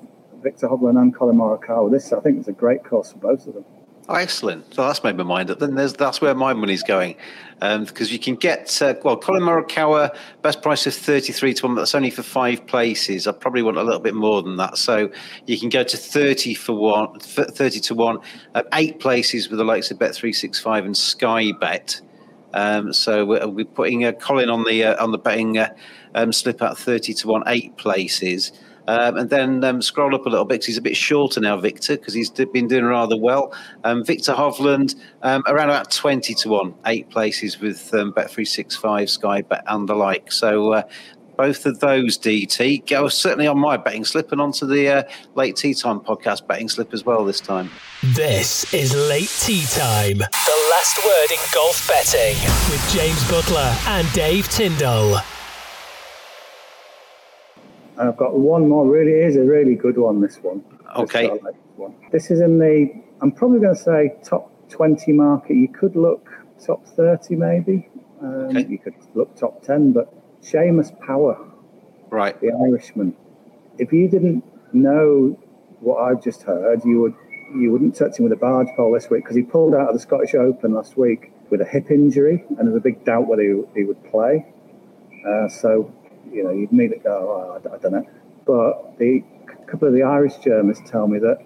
Viktor 0.42 0.68
Hovland 0.68 1.00
and 1.00 1.14
Collin 1.14 1.36
Morikawa, 1.36 1.90
this 1.90 2.12
I 2.12 2.20
think 2.20 2.38
is 2.40 2.48
a 2.48 2.52
great 2.52 2.84
course 2.84 3.12
for 3.12 3.18
both 3.18 3.46
of 3.46 3.54
them. 3.54 3.64
Oh, 4.10 4.14
excellent. 4.14 4.72
So 4.74 4.86
that's 4.86 5.04
made 5.04 5.18
my 5.18 5.22
mind 5.22 5.50
up. 5.50 5.58
Then 5.58 5.74
there's, 5.74 5.92
that's 5.92 6.22
where 6.22 6.34
my 6.34 6.54
money's 6.54 6.82
going. 6.82 7.14
Because 7.60 8.10
you 8.10 8.18
can 8.18 8.36
get, 8.36 8.80
uh, 8.80 8.94
well, 9.04 9.18
Collin 9.18 9.42
Morikawa, 9.42 10.16
best 10.40 10.62
price 10.62 10.86
of 10.86 10.94
33 10.94 11.52
to 11.54 11.66
1, 11.66 11.74
but 11.74 11.80
that's 11.82 11.94
only 11.94 12.08
for 12.10 12.22
five 12.22 12.66
places. 12.66 13.26
I 13.26 13.32
probably 13.32 13.62
want 13.62 13.76
a 13.76 13.82
little 13.82 14.00
bit 14.00 14.14
more 14.14 14.42
than 14.42 14.56
that. 14.56 14.78
So 14.78 15.10
you 15.46 15.58
can 15.58 15.68
go 15.68 15.82
to 15.82 15.96
30 15.96 16.54
for 16.54 16.72
one, 16.72 17.18
30 17.20 17.80
to 17.80 17.94
1 17.94 18.18
at 18.54 18.66
eight 18.72 18.98
places 18.98 19.50
with 19.50 19.58
the 19.58 19.64
likes 19.64 19.90
of 19.90 19.98
Bet365 19.98 20.86
and 20.86 20.96
Sky 20.96 21.52
Bet. 21.52 22.00
Um, 22.54 22.94
so 22.94 23.26
we're, 23.26 23.46
we're 23.46 23.66
putting 23.66 24.06
uh, 24.06 24.12
Collin 24.12 24.48
on 24.48 24.64
the 24.64 24.84
uh, 24.84 25.04
on 25.04 25.12
the 25.12 25.18
betting 25.18 25.58
uh, 25.58 25.74
um, 26.14 26.32
slip 26.32 26.62
at 26.62 26.78
30 26.78 27.12
to 27.12 27.28
1, 27.28 27.42
eight 27.48 27.76
places. 27.76 28.52
Um, 28.88 29.18
and 29.18 29.28
then 29.28 29.62
um, 29.64 29.82
scroll 29.82 30.14
up 30.14 30.24
a 30.24 30.30
little 30.30 30.46
bit 30.46 30.54
because 30.54 30.66
he's 30.66 30.78
a 30.78 30.82
bit 30.82 30.96
shorter 30.96 31.40
now, 31.40 31.58
Viktor, 31.58 31.98
because 31.98 32.14
he's 32.14 32.30
been 32.30 32.68
doing 32.68 32.84
rather 32.84 33.18
well. 33.18 33.54
Um, 33.84 34.02
Viktor 34.02 34.32
Hovland, 34.32 34.94
um, 35.22 35.44
around 35.46 35.68
about 35.68 35.90
20 35.90 36.34
to 36.34 36.48
1, 36.48 36.74
eight 36.86 37.10
places 37.10 37.60
with 37.60 37.92
um, 37.92 38.14
Bet365, 38.14 39.10
Sky 39.10 39.42
Bet, 39.42 39.62
and 39.66 39.86
the 39.86 39.94
like. 39.94 40.32
So 40.32 40.72
uh, 40.72 40.82
both 41.36 41.66
of 41.66 41.80
those, 41.80 42.16
DT, 42.16 42.88
go 42.88 43.08
certainly 43.08 43.46
on 43.46 43.58
my 43.58 43.76
betting 43.76 44.06
slip 44.06 44.32
and 44.32 44.40
onto 44.40 44.66
the 44.66 44.88
uh, 44.88 45.02
late 45.34 45.56
tee 45.56 45.74
time 45.74 46.00
podcast 46.00 46.46
betting 46.46 46.70
slip 46.70 46.94
as 46.94 47.04
well 47.04 47.26
this 47.26 47.40
time. 47.40 47.70
This 48.02 48.72
is 48.72 48.94
Late 48.94 49.32
Tee 49.40 49.66
Time, 49.66 50.18
the 50.18 50.68
last 50.70 51.04
word 51.04 51.30
in 51.30 51.38
golf 51.52 51.86
betting 51.86 52.40
with 52.72 52.90
James 52.90 53.22
Buttler 53.24 53.86
and 53.88 54.10
Dave 54.14 54.48
Tindall. 54.48 55.22
And 57.98 58.08
I've 58.08 58.16
got 58.16 58.38
one 58.38 58.68
more. 58.68 58.86
Really 58.88 59.12
is 59.12 59.36
a 59.36 59.42
really 59.42 59.74
good 59.74 59.98
one. 59.98 60.20
This 60.20 60.36
one. 60.36 60.64
Okay. 60.96 61.28
This, 61.28 61.42
like 61.42 61.54
this, 61.54 61.62
one. 61.76 61.94
this 62.12 62.30
is 62.30 62.40
in 62.40 62.58
the. 62.58 62.90
I'm 63.20 63.32
probably 63.32 63.58
going 63.60 63.74
to 63.74 63.80
say 63.80 64.16
top 64.24 64.50
20 64.70 65.12
market. 65.12 65.54
You 65.56 65.68
could 65.68 65.96
look 65.96 66.28
top 66.64 66.86
30 66.86 67.34
maybe. 67.36 67.88
Um, 68.22 68.48
Okay. 68.56 68.66
You 68.68 68.78
could 68.78 68.94
look 69.14 69.34
top 69.36 69.62
10. 69.62 69.92
But 69.92 70.12
Seamus 70.42 70.98
Power, 71.00 71.36
Right. 72.10 72.40
the 72.40 72.52
Irishman. 72.52 73.14
If 73.78 73.92
you 73.92 74.08
didn't 74.08 74.44
know 74.72 75.38
what 75.80 75.98
I've 75.98 76.22
just 76.22 76.42
heard, 76.42 76.84
you 76.84 77.00
would 77.00 77.14
you 77.54 77.72
wouldn't 77.72 77.94
touch 77.96 78.18
him 78.18 78.24
with 78.24 78.32
a 78.32 78.36
barge 78.36 78.68
pole 78.76 78.92
this 78.92 79.08
week 79.08 79.24
because 79.24 79.34
he 79.36 79.42
pulled 79.42 79.74
out 79.74 79.88
of 79.88 79.94
the 79.94 80.00
Scottish 80.00 80.34
Open 80.34 80.74
last 80.74 80.98
week 80.98 81.32
with 81.50 81.62
a 81.62 81.64
hip 81.64 81.90
injury, 81.90 82.44
and 82.50 82.68
there's 82.68 82.76
a 82.76 82.80
big 82.80 83.04
doubt 83.04 83.26
whether 83.26 83.42
he, 83.42 83.62
he 83.74 83.84
would 83.84 84.02
play. 84.10 84.46
Uh, 85.26 85.48
so, 85.48 85.90
you 86.30 86.44
know, 86.44 86.50
you'd 86.50 86.72
immediately 86.72 87.02
go, 87.04 87.60
oh, 87.64 87.70
I, 87.70 87.74
I 87.74 87.78
don't 87.78 87.92
know. 87.92 88.06
But 88.46 88.98
the 88.98 89.22
a 89.48 89.70
couple 89.70 89.88
of 89.88 89.94
the 89.94 90.02
Irish 90.02 90.36
Germans 90.38 90.78
tell 90.86 91.06
me 91.06 91.18
that 91.18 91.38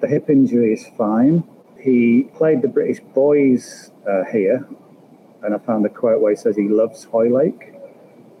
the 0.00 0.08
hip 0.08 0.28
injury 0.28 0.72
is 0.72 0.86
fine. 0.96 1.44
He 1.80 2.28
played 2.34 2.62
the 2.62 2.68
British 2.68 3.00
boys 3.14 3.90
uh, 4.08 4.24
here, 4.30 4.66
and 5.42 5.54
I 5.54 5.58
found 5.58 5.86
a 5.86 5.88
quote 5.88 6.20
where 6.20 6.32
he 6.32 6.36
says 6.36 6.56
he 6.56 6.68
loves 6.68 7.04
Hoylake. 7.04 7.74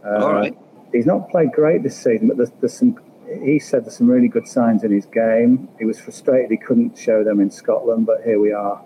Uh, 0.04 0.24
All 0.24 0.32
right. 0.32 0.56
He's 0.92 1.06
not 1.06 1.30
played 1.30 1.52
great 1.52 1.82
this 1.82 1.96
season, 1.96 2.28
but 2.28 2.36
there's, 2.36 2.50
there's 2.60 2.74
some. 2.74 2.98
He 3.42 3.60
said 3.60 3.84
there's 3.84 3.96
some 3.96 4.10
really 4.10 4.26
good 4.28 4.48
signs 4.48 4.82
in 4.82 4.90
his 4.90 5.06
game. 5.06 5.68
He 5.78 5.84
was 5.84 6.00
frustrated 6.00 6.50
he 6.50 6.56
couldn't 6.56 6.98
show 6.98 7.22
them 7.22 7.40
in 7.40 7.50
Scotland, 7.50 8.04
but 8.04 8.22
here 8.24 8.40
we 8.40 8.52
are 8.52 8.82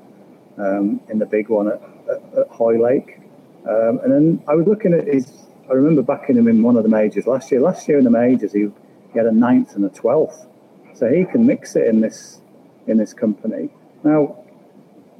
um, 0.58 1.00
in 1.08 1.18
the 1.18 1.26
big 1.26 1.48
one 1.48 1.68
at, 1.68 1.80
at, 2.10 2.38
at 2.38 2.48
Hoylake. 2.48 3.20
Um, 3.66 4.00
and 4.04 4.12
then 4.12 4.44
I 4.46 4.54
was 4.54 4.66
looking 4.66 4.92
at 4.92 5.06
his. 5.06 5.32
I 5.68 5.72
remember 5.72 6.02
backing 6.02 6.36
him 6.36 6.48
in 6.48 6.62
one 6.62 6.76
of 6.76 6.82
the 6.82 6.88
majors 6.88 7.26
last 7.26 7.50
year. 7.50 7.60
Last 7.60 7.88
year 7.88 7.98
in 7.98 8.04
the 8.04 8.10
majors, 8.10 8.52
he, 8.52 8.68
he 9.12 9.18
had 9.18 9.26
a 9.26 9.32
ninth 9.32 9.74
and 9.76 9.84
a 9.84 9.88
twelfth, 9.88 10.46
so 10.94 11.08
he 11.08 11.24
can 11.24 11.46
mix 11.46 11.74
it 11.76 11.86
in 11.86 12.00
this 12.00 12.40
in 12.86 12.98
this 12.98 13.14
company. 13.14 13.70
Now, 14.02 14.44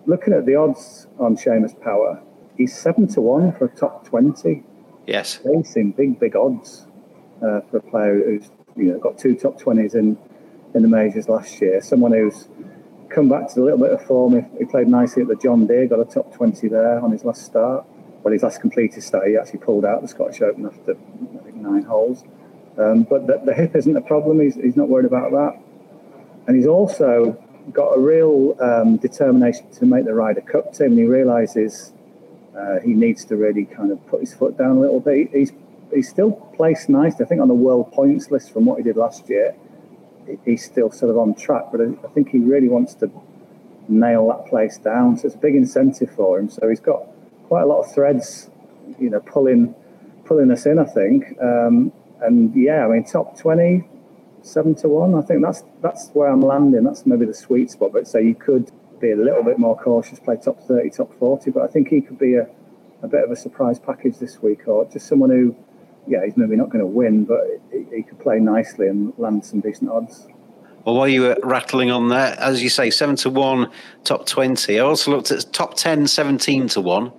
looking 0.06 0.34
at 0.34 0.44
the 0.44 0.54
odds 0.56 1.06
on 1.18 1.36
Seamus 1.36 1.80
Power, 1.80 2.22
he's 2.58 2.76
seven 2.76 3.08
to 3.08 3.20
one 3.20 3.52
for 3.52 3.66
a 3.66 3.68
top 3.68 4.06
twenty. 4.06 4.62
Yes. 5.06 5.38
They 5.38 5.62
seem 5.62 5.92
big, 5.92 6.18
big 6.20 6.36
odds 6.36 6.86
uh, 7.38 7.60
for 7.70 7.78
a 7.78 7.82
player 7.82 8.22
who's 8.24 8.50
you 8.76 8.92
know 8.92 8.98
got 8.98 9.18
two 9.18 9.34
top 9.34 9.58
twenties 9.58 9.94
in 9.94 10.18
in 10.74 10.82
the 10.82 10.88
majors 10.88 11.28
last 11.28 11.60
year. 11.60 11.80
Someone 11.80 12.12
who's 12.12 12.48
come 13.08 13.28
back 13.28 13.48
to 13.54 13.60
a 13.60 13.64
little 13.64 13.78
bit 13.78 13.92
of 13.92 14.04
form. 14.04 14.34
He, 14.34 14.58
he 14.58 14.64
played 14.66 14.88
nicely 14.88 15.22
at 15.22 15.28
the 15.28 15.36
John 15.36 15.66
Deere, 15.66 15.86
got 15.86 16.00
a 16.00 16.04
top 16.04 16.34
twenty 16.34 16.68
there 16.68 17.00
on 17.00 17.12
his 17.12 17.24
last 17.24 17.46
start. 17.46 17.86
Well, 18.24 18.32
his 18.32 18.42
last 18.42 18.62
completed 18.62 19.02
start, 19.02 19.28
he 19.28 19.36
actually 19.36 19.58
pulled 19.58 19.84
out 19.84 20.00
the 20.00 20.08
Scottish 20.08 20.40
Open 20.40 20.64
after 20.64 20.92
I 20.92 21.42
think 21.44 21.56
nine 21.56 21.82
holes. 21.82 22.24
Um, 22.78 23.02
but 23.02 23.26
the, 23.26 23.38
the 23.44 23.52
hip 23.52 23.76
isn't 23.76 23.94
a 23.94 24.00
problem. 24.00 24.40
He's, 24.40 24.54
he's 24.54 24.76
not 24.76 24.88
worried 24.88 25.04
about 25.04 25.30
that. 25.32 25.60
And 26.46 26.56
he's 26.56 26.66
also 26.66 27.36
got 27.70 27.90
a 27.90 28.00
real 28.00 28.56
um, 28.60 28.96
determination 28.96 29.70
to 29.72 29.84
make 29.84 30.06
the 30.06 30.14
Ryder 30.14 30.40
Cup 30.40 30.72
team. 30.72 30.92
And 30.92 30.98
he 30.98 31.04
realises 31.04 31.92
uh, 32.58 32.80
he 32.80 32.94
needs 32.94 33.26
to 33.26 33.36
really 33.36 33.66
kind 33.66 33.92
of 33.92 34.04
put 34.06 34.20
his 34.20 34.32
foot 34.32 34.56
down 34.56 34.78
a 34.78 34.80
little 34.80 35.00
bit. 35.00 35.28
He's 35.30 35.52
he's 35.92 36.08
still 36.08 36.32
placed 36.56 36.88
nice. 36.88 37.20
I 37.20 37.24
think 37.26 37.42
on 37.42 37.48
the 37.48 37.54
world 37.54 37.92
points 37.92 38.30
list 38.30 38.52
from 38.52 38.64
what 38.64 38.78
he 38.78 38.82
did 38.82 38.96
last 38.96 39.28
year, 39.28 39.54
he's 40.46 40.64
still 40.64 40.90
sort 40.90 41.10
of 41.10 41.18
on 41.18 41.34
track. 41.34 41.64
But 41.70 41.82
I 41.82 42.08
think 42.14 42.30
he 42.30 42.38
really 42.38 42.68
wants 42.68 42.94
to 42.94 43.10
nail 43.86 44.28
that 44.28 44.46
place 44.48 44.78
down. 44.78 45.18
So 45.18 45.26
it's 45.26 45.34
a 45.34 45.38
big 45.38 45.54
incentive 45.54 46.10
for 46.10 46.38
him. 46.38 46.48
So 46.48 46.70
he's 46.70 46.80
got 46.80 47.06
quite 47.48 47.62
a 47.62 47.66
lot 47.66 47.80
of 47.80 47.94
threads, 47.94 48.50
you 48.98 49.10
know, 49.10 49.20
pulling 49.20 49.74
pulling 50.24 50.50
us 50.50 50.66
in. 50.66 50.78
I 50.78 50.84
think. 50.84 51.36
Um, 51.40 51.92
and 52.20 52.54
yeah, 52.54 52.86
I 52.86 52.88
mean, 52.88 53.04
top 53.04 53.38
twenty, 53.38 53.86
seven 54.42 54.74
to 54.76 54.88
one. 54.88 55.14
I 55.14 55.22
think 55.22 55.42
that's 55.42 55.62
that's 55.82 56.10
where 56.10 56.28
I'm 56.28 56.40
landing. 56.40 56.84
That's 56.84 57.06
maybe 57.06 57.26
the 57.26 57.34
sweet 57.34 57.70
spot. 57.70 57.92
But 57.92 58.08
so 58.08 58.18
you 58.18 58.34
could 58.34 58.70
be 59.00 59.10
a 59.10 59.16
little 59.16 59.42
bit 59.42 59.58
more 59.58 59.76
cautious, 59.76 60.18
play 60.18 60.36
top 60.36 60.60
thirty, 60.62 60.90
top 60.90 61.12
forty. 61.18 61.50
But 61.50 61.62
I 61.62 61.66
think 61.68 61.88
he 61.88 62.00
could 62.00 62.18
be 62.18 62.34
a, 62.34 62.48
a 63.02 63.08
bit 63.08 63.24
of 63.24 63.30
a 63.30 63.36
surprise 63.36 63.78
package 63.78 64.18
this 64.18 64.42
week, 64.42 64.66
or 64.66 64.84
just 64.86 65.06
someone 65.06 65.30
who, 65.30 65.54
yeah, 66.06 66.24
he's 66.24 66.36
maybe 66.36 66.56
not 66.56 66.70
going 66.70 66.80
to 66.80 66.86
win, 66.86 67.24
but 67.24 67.40
he, 67.72 67.84
he 67.96 68.02
could 68.02 68.20
play 68.20 68.38
nicely 68.38 68.88
and 68.88 69.12
land 69.18 69.44
some 69.44 69.60
decent 69.60 69.90
odds. 69.90 70.26
Well, 70.84 70.96
while 70.96 71.08
you 71.08 71.22
were 71.22 71.38
rattling 71.42 71.90
on 71.90 72.08
there, 72.08 72.36
as 72.38 72.62
you 72.62 72.68
say, 72.68 72.90
7 72.90 73.16
to 73.16 73.30
1, 73.30 73.70
top 74.04 74.26
20. 74.26 74.78
I 74.78 74.82
also 74.82 75.12
looked 75.12 75.30
at 75.30 75.50
top 75.50 75.74
10, 75.76 76.06
17 76.06 76.68
to 76.68 76.80
1. 76.82 77.12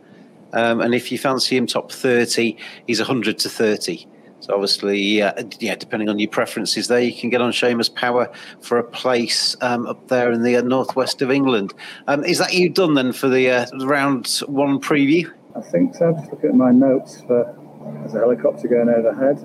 Um, 0.55 0.81
and 0.81 0.95
if 0.95 1.11
you 1.11 1.17
fancy 1.17 1.57
him 1.57 1.67
top 1.67 1.91
30, 1.91 2.57
he's 2.87 2.99
100 2.99 3.37
to 3.39 3.49
30. 3.49 4.07
So 4.39 4.53
obviously, 4.53 5.21
uh, 5.21 5.43
yeah, 5.59 5.75
depending 5.75 6.07
on 6.07 6.19
your 6.19 6.29
preferences 6.29 6.87
there, 6.87 6.99
you 6.99 7.13
can 7.13 7.29
get 7.29 7.41
on 7.41 7.51
Seamus 7.51 7.93
Power 7.93 8.31
for 8.61 8.77
a 8.77 8.83
place 8.83 9.55
um, 9.61 9.87
up 9.87 10.07
there 10.07 10.31
in 10.31 10.43
the 10.43 10.57
uh, 10.57 10.61
northwest 10.61 11.21
of 11.21 11.31
England. 11.31 11.73
Um, 12.07 12.23
is 12.23 12.37
that 12.37 12.53
you 12.53 12.69
done 12.69 12.93
then 12.93 13.11
for 13.11 13.27
the 13.27 13.49
uh, 13.49 13.65
round 13.85 14.41
one 14.47 14.79
preview? 14.79 15.31
I 15.55 15.61
think 15.61 15.95
so. 15.95 16.13
Just 16.13 16.31
looking 16.31 16.49
at 16.51 16.55
my 16.55 16.71
notes 16.71 17.21
for 17.21 17.55
there's 18.01 18.13
a 18.13 18.19
helicopter 18.19 18.67
going 18.67 18.89
overhead. 18.89 19.39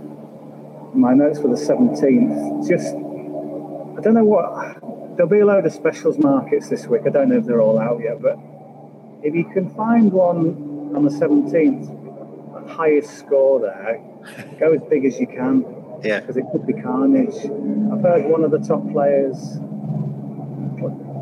My 0.94 1.14
notes 1.14 1.38
for 1.38 1.48
the 1.48 1.54
17th. 1.54 2.68
Just, 2.68 2.88
I 2.88 4.02
don't 4.02 4.14
know 4.14 4.24
what. 4.24 5.16
There'll 5.16 5.30
be 5.30 5.40
a 5.40 5.46
load 5.46 5.64
of 5.64 5.72
specials 5.72 6.18
markets 6.18 6.68
this 6.68 6.86
week. 6.86 7.02
I 7.06 7.10
don't 7.10 7.30
know 7.30 7.38
if 7.38 7.46
they're 7.46 7.62
all 7.62 7.78
out 7.78 8.00
yet, 8.00 8.20
but 8.20 8.38
if 9.22 9.34
you 9.34 9.44
can 9.44 9.72
find 9.74 10.12
one 10.12 10.69
on 10.94 11.04
the 11.04 11.10
17th, 11.10 12.66
the 12.66 12.72
highest 12.72 13.18
score 13.18 13.60
there, 13.60 14.00
go 14.58 14.72
as 14.72 14.82
big 14.84 15.04
as 15.04 15.18
you 15.18 15.26
can. 15.26 15.64
Yeah. 16.02 16.20
Because 16.20 16.36
it 16.36 16.44
could 16.50 16.66
be 16.66 16.72
carnage. 16.72 17.36
I've 17.36 18.00
heard 18.00 18.24
one 18.24 18.42
of 18.42 18.50
the 18.50 18.58
top 18.58 18.90
players 18.90 19.58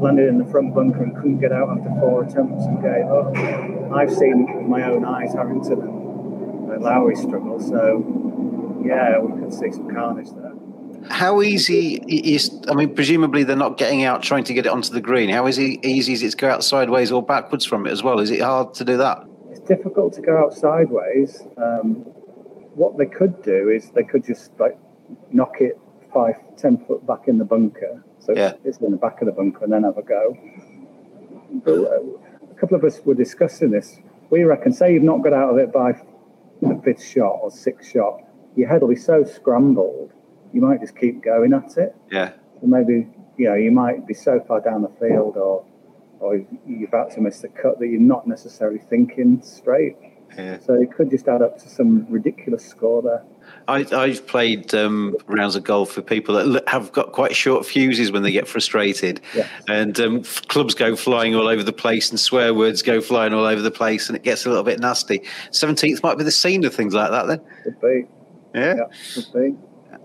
landed 0.01 0.29
in 0.29 0.39
the 0.39 0.45
front 0.45 0.75
bunker 0.75 1.03
and 1.03 1.15
couldn't 1.17 1.41
get 1.41 1.53
out 1.53 1.69
after 1.69 1.91
four 2.01 2.25
attempts 2.25 2.65
and 2.65 2.83
gave 2.83 3.07
up. 3.07 3.37
I've 3.93 4.13
seen 4.13 4.47
with 4.57 4.67
my 4.67 4.85
own 4.85 5.05
eyes 5.05 5.33
Harrington 5.35 5.81
and 5.81 6.83
Lowry 6.83 7.17
struggle, 7.17 7.59
so 7.61 8.83
yeah, 8.85 9.19
we 9.19 9.41
could 9.41 9.53
see 9.53 9.73
some 9.73 9.91
carnage 9.93 10.31
there. 10.31 10.53
How 11.11 11.43
easy 11.43 11.97
is? 12.07 12.61
I 12.69 12.75
mean, 12.75 12.95
presumably 12.95 13.45
they're 13.45 13.57
not 13.57 13.79
getting 13.79 14.05
out 14.05 14.23
trying 14.23 14.45
to 14.45 14.55
get 14.55 14.67
it 14.67 14.73
onto 14.73 14.93
the 14.93 15.01
green. 15.01 15.29
How 15.31 15.47
is 15.47 15.59
it 15.59 15.85
easy 15.85 16.13
is 16.13 16.23
it 16.23 16.31
to 16.33 16.37
go 16.37 16.51
out 16.51 16.65
sideways 16.65 17.13
or 17.13 17.23
backwards 17.23 17.65
from 17.65 17.87
it 17.87 17.91
as 17.91 18.03
well? 18.03 18.21
Is 18.21 18.31
it 18.31 18.41
hard 18.41 18.75
to 18.75 18.85
do 18.85 18.97
that? 18.99 19.28
Difficult 19.69 20.15
to 20.15 20.23
go 20.23 20.37
out 20.39 20.55
sideways. 20.55 21.43
Um, 21.59 21.97
what 22.75 22.97
they 22.97 23.07
could 23.07 23.43
do 23.43 23.69
is 23.69 23.91
they 23.91 24.03
could 24.03 24.25
just 24.25 24.51
like 24.59 24.79
knock 25.31 25.61
it 25.61 25.79
five, 26.13 26.37
ten 26.57 26.79
foot 26.87 27.07
back 27.07 27.29
in 27.29 27.37
the 27.39 27.45
bunker. 27.45 28.03
So 28.19 28.33
Yeah. 28.35 28.55
it's 28.65 28.79
in 28.79 28.91
the 28.91 28.97
back 28.97 29.21
of 29.21 29.27
the 29.27 29.33
bunker 29.33 29.65
and 29.65 29.73
then 29.73 29.83
have 29.85 29.99
a 29.99 30.03
go. 30.03 30.37
But, 31.65 31.75
uh, 31.75 32.01
a 32.51 32.55
couple 32.55 32.77
of 32.77 32.85
us 32.85 33.05
were 33.05 33.15
discussing 33.15 33.71
this. 33.71 34.01
We 34.31 34.45
reckon, 34.45 34.73
say 34.73 34.93
you've 34.95 35.03
not 35.03 35.23
got 35.23 35.33
out 35.35 35.51
of 35.51 35.59
it 35.59 35.71
by 35.73 35.93
the 36.63 36.75
fifth 36.83 37.03
shot 37.05 37.39
or 37.43 37.51
sixth 37.51 37.91
shot, 37.91 38.23
your 38.57 38.69
head 38.69 38.81
will 38.81 38.89
be 38.89 38.97
so 38.97 39.23
scrambled, 39.23 40.13
you 40.53 40.61
might 40.61 40.81
just 40.81 40.97
keep 40.97 41.23
going 41.23 41.53
at 41.53 41.77
it. 41.77 41.95
Yeah. 42.11 42.33
Or 42.63 42.69
maybe, 42.69 43.07
you 43.37 43.49
know, 43.49 43.55
you 43.55 43.71
might 43.71 44.07
be 44.07 44.15
so 44.15 44.41
far 44.41 44.61
down 44.61 44.83
the 44.83 44.89
field 45.01 45.37
or 45.37 45.65
or 46.21 46.43
you're 46.67 46.89
about 46.89 47.11
to 47.13 47.21
miss 47.21 47.41
the 47.41 47.49
cut 47.49 47.79
that 47.79 47.89
you're 47.89 48.01
not 48.01 48.27
necessarily 48.27 48.79
thinking 48.79 49.41
straight. 49.43 49.97
Yeah. 50.37 50.59
So 50.61 50.75
it 50.75 50.93
could 50.93 51.11
just 51.11 51.27
add 51.27 51.41
up 51.41 51.59
to 51.63 51.69
some 51.69 52.07
ridiculous 52.11 52.65
score 52.65 53.01
there. 53.03 53.25
I, 53.67 53.87
I've 53.93 54.27
played 54.27 54.75
um, 54.75 55.17
rounds 55.27 55.57
of 55.57 55.65
golf 55.65 55.93
for 55.93 56.03
people 56.03 56.35
that 56.35 56.69
have 56.69 56.93
got 56.93 57.13
quite 57.13 57.35
short 57.35 57.65
fuses 57.65 58.13
when 58.13 58.23
they 58.23 58.31
get 58.31 58.47
frustrated, 58.47 59.23
and 59.69 59.99
um, 59.99 60.19
f- 60.19 60.47
clubs 60.49 60.75
go 60.75 60.97
flying 60.97 61.35
all 61.35 61.49
over 61.49 61.63
the 61.63 61.73
place, 61.73 62.11
and 62.11 62.21
swear 62.21 62.53
words 62.53 62.83
go 62.83 63.01
flying 63.01 63.33
all 63.33 63.47
over 63.47 63.63
the 63.63 63.71
place, 63.71 64.09
and 64.09 64.17
it 64.17 64.23
gets 64.23 64.45
a 64.45 64.51
little 64.51 64.65
bit 64.65 64.81
nasty. 64.81 65.23
Seventeenth 65.51 66.03
might 66.03 66.19
be 66.19 66.25
the 66.25 66.31
scene 66.31 66.63
of 66.67 66.75
things 66.75 66.93
like 66.93 67.11
that. 67.11 67.27
Then, 67.27 67.41
Could 67.65 67.81
be. 67.81 68.05
yeah, 68.55 68.75
Could 69.15 69.27
be. 69.33 69.57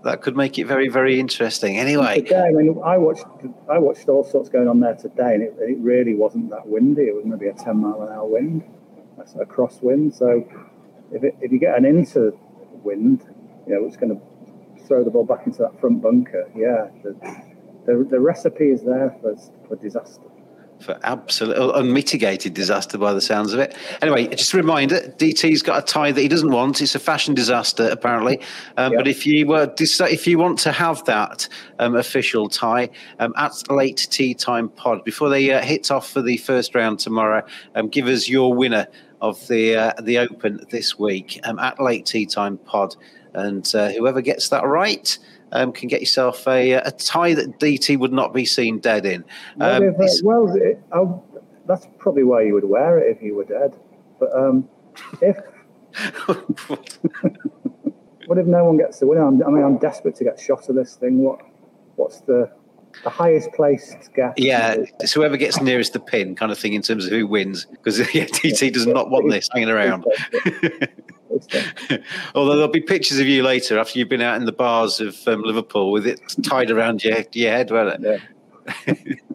That 0.04 0.20
could 0.20 0.36
make 0.36 0.58
it 0.58 0.66
very, 0.66 0.88
very 0.88 1.18
interesting. 1.18 1.78
Anyway, 1.78 2.20
Today, 2.20 2.44
I 2.46 2.50
mean, 2.52 2.80
I 2.84 2.96
watched 2.98 3.24
I 3.70 3.78
watched 3.78 4.08
all 4.08 4.22
sorts 4.22 4.48
going 4.48 4.68
on 4.68 4.80
there 4.80 4.94
today, 4.94 5.34
and 5.34 5.42
it, 5.42 5.54
it 5.58 5.78
really 5.78 6.14
wasn't 6.14 6.50
that 6.50 6.66
windy. 6.66 7.02
It 7.02 7.14
was 7.14 7.24
maybe 7.24 7.48
a 7.48 7.54
ten 7.54 7.78
mile 7.78 8.02
an 8.02 8.12
hour 8.12 8.26
wind, 8.26 8.62
that's 9.16 9.34
a 9.34 9.44
crosswind. 9.44 10.14
So 10.14 10.46
if 11.10 11.24
it, 11.24 11.34
if 11.40 11.50
you 11.50 11.58
get 11.58 11.76
an 11.76 11.84
into 11.84 12.38
wind, 12.82 13.24
you 13.66 13.74
know, 13.74 13.86
it's 13.86 13.96
going 13.96 14.14
to 14.14 14.84
throw 14.86 15.02
the 15.02 15.10
ball 15.10 15.24
back 15.24 15.46
into 15.46 15.62
that 15.62 15.80
front 15.80 16.02
bunker. 16.02 16.50
Yeah, 16.54 16.88
the 17.02 17.16
the, 17.86 18.06
the 18.08 18.20
recipe 18.20 18.70
is 18.70 18.82
there 18.82 19.16
for 19.20 19.34
for 19.66 19.76
disaster. 19.76 20.22
For 20.80 20.98
absolute 21.02 21.56
unmitigated 21.56 22.52
disaster 22.52 22.98
by 22.98 23.14
the 23.14 23.20
sounds 23.20 23.54
of 23.54 23.60
it. 23.60 23.74
Anyway, 24.02 24.26
just 24.28 24.52
a 24.52 24.56
reminder: 24.58 25.00
DT's 25.16 25.62
got 25.62 25.82
a 25.82 25.86
tie 25.86 26.12
that 26.12 26.20
he 26.20 26.28
doesn't 26.28 26.50
want. 26.50 26.82
It's 26.82 26.94
a 26.94 26.98
fashion 26.98 27.32
disaster, 27.34 27.88
apparently. 27.88 28.40
Um, 28.76 28.92
But 28.94 29.08
if 29.08 29.24
you 29.26 29.46
were 29.46 29.66
deci- 29.66 30.12
if 30.12 30.26
you 30.26 30.36
want 30.36 30.58
to 30.58 30.72
have 30.72 31.02
that 31.06 31.48
um, 31.78 31.96
official 31.96 32.48
tie 32.50 32.90
um, 33.18 33.32
at 33.38 33.52
late 33.70 34.06
tee 34.10 34.34
time 34.34 34.68
pod 34.68 35.04
before 35.04 35.30
they 35.30 35.50
uh, 35.52 35.62
hit 35.62 35.90
off 35.90 36.10
for 36.10 36.20
the 36.20 36.36
first 36.38 36.74
round 36.74 36.98
tomorrow, 36.98 37.42
um, 37.74 37.88
give 37.88 38.06
us 38.06 38.28
your 38.28 38.52
winner 38.52 38.86
of 39.22 39.46
the 39.48 39.74
uh, 39.76 39.92
the 40.02 40.18
Open 40.18 40.60
this 40.70 40.98
week 40.98 41.40
um, 41.44 41.58
at 41.58 41.80
late 41.80 42.04
tee 42.04 42.26
time 42.26 42.58
pod, 42.58 42.94
and 43.34 43.74
uh, 43.74 43.90
whoever 43.90 44.20
gets 44.20 44.48
that 44.50 44.64
right. 44.64 45.18
Um, 45.52 45.70
can 45.70 45.88
get 45.88 46.00
yourself 46.00 46.48
a, 46.48 46.72
a 46.72 46.90
tie 46.90 47.32
that 47.34 47.60
DT 47.60 47.96
would 47.96 48.12
not 48.12 48.34
be 48.34 48.44
seen 48.44 48.80
dead 48.80 49.06
in. 49.06 49.24
Um, 49.60 49.94
uh, 50.00 50.06
well, 50.24 50.52
it, 50.56 50.82
that's 51.66 51.86
probably 51.98 52.24
why 52.24 52.42
you 52.42 52.54
would 52.54 52.64
wear 52.64 52.98
it 52.98 53.16
if 53.16 53.22
you 53.22 53.36
were 53.36 53.44
dead. 53.44 53.78
But 54.18 54.34
um, 54.36 54.68
if 55.20 55.36
what 58.26 58.38
if 58.38 58.46
no 58.46 58.64
one 58.64 58.78
gets 58.78 58.98
the 58.98 59.06
winner? 59.06 59.24
I'm, 59.24 59.40
I 59.44 59.50
mean, 59.50 59.62
I'm 59.62 59.78
desperate 59.78 60.16
to 60.16 60.24
get 60.24 60.40
shot 60.40 60.68
of 60.68 60.74
this 60.74 60.96
thing. 60.96 61.18
What 61.18 61.40
what's 61.94 62.20
the 62.22 62.50
the 63.02 63.10
highest 63.10 63.52
placed 63.52 64.10
guess. 64.14 64.34
Yeah, 64.36 64.76
it's 65.00 65.12
whoever 65.12 65.36
gets 65.36 65.60
nearest 65.60 65.92
the 65.92 66.00
pin, 66.00 66.36
kind 66.36 66.52
of 66.52 66.58
thing, 66.58 66.74
in 66.74 66.82
terms 66.82 67.06
of 67.06 67.12
who 67.12 67.26
wins. 67.26 67.64
Because 67.64 67.98
yeah, 68.14 68.26
TT 68.26 68.72
does 68.72 68.86
not 68.86 69.10
want 69.10 69.30
this 69.30 69.48
hanging 69.52 69.70
around. 69.70 70.04
Although 72.34 72.56
there'll 72.56 72.68
be 72.68 72.80
pictures 72.80 73.18
of 73.18 73.26
you 73.26 73.42
later 73.42 73.78
after 73.78 73.98
you've 73.98 74.08
been 74.08 74.20
out 74.20 74.36
in 74.36 74.44
the 74.44 74.52
bars 74.52 75.00
of 75.00 75.16
um, 75.26 75.42
Liverpool 75.42 75.90
with 75.90 76.06
it 76.06 76.20
tied 76.42 76.70
around 76.70 77.04
your, 77.04 77.18
your 77.32 77.50
head, 77.50 77.70
won't 77.70 78.04
it? 78.04 78.22
Yeah. 78.86 78.94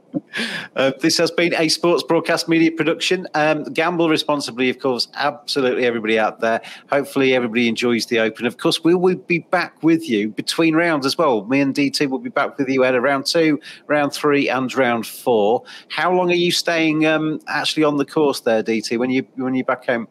Uh, 0.76 0.92
this 1.02 1.18
has 1.18 1.32
been 1.32 1.54
a 1.56 1.68
sports 1.70 2.04
broadcast 2.04 2.48
media 2.48 2.72
production. 2.72 3.28
Um, 3.34 3.64
gamble 3.66 4.10
responsibly, 4.10 4.70
of 4.70 4.80
course. 4.80 5.08
Absolutely, 5.16 5.86
everybody 5.86 6.18
out 6.20 6.40
there. 6.40 6.62
Hopefully, 6.90 7.34
everybody 7.34 7.68
enjoys 7.68 8.06
the 8.06 8.20
Open. 8.20 8.46
Of 8.46 8.58
course, 8.58 8.84
we 8.84 8.96
will 8.96 9.16
be 9.16 9.40
back 9.40 9.82
with 9.84 10.08
you 10.08 10.30
between 10.30 10.76
rounds 10.76 11.06
as 11.06 11.18
well. 11.18 11.46
Me 11.46 11.62
and 11.62 11.74
DT 11.74 12.10
will 12.10 12.20
be 12.20 12.30
back 12.30 12.58
with 12.58 12.70
you 12.70 12.84
at 12.84 13.00
round 13.02 13.26
two, 13.26 13.60
round 13.88 14.14
three, 14.14 14.50
and 14.50 14.74
round 14.76 15.08
four. 15.08 15.64
How 15.90 16.14
long 16.14 16.32
are 16.32 16.36
you 16.36 16.52
staying 16.52 17.06
um, 17.06 17.40
actually 17.48 17.84
on 17.84 17.98
the 17.98 18.06
course 18.06 18.42
there, 18.42 18.64
DT? 18.64 18.98
When 18.98 19.10
you 19.10 19.26
when 19.36 19.56
you 19.56 19.64
back 19.64 19.86
home? 19.86 20.08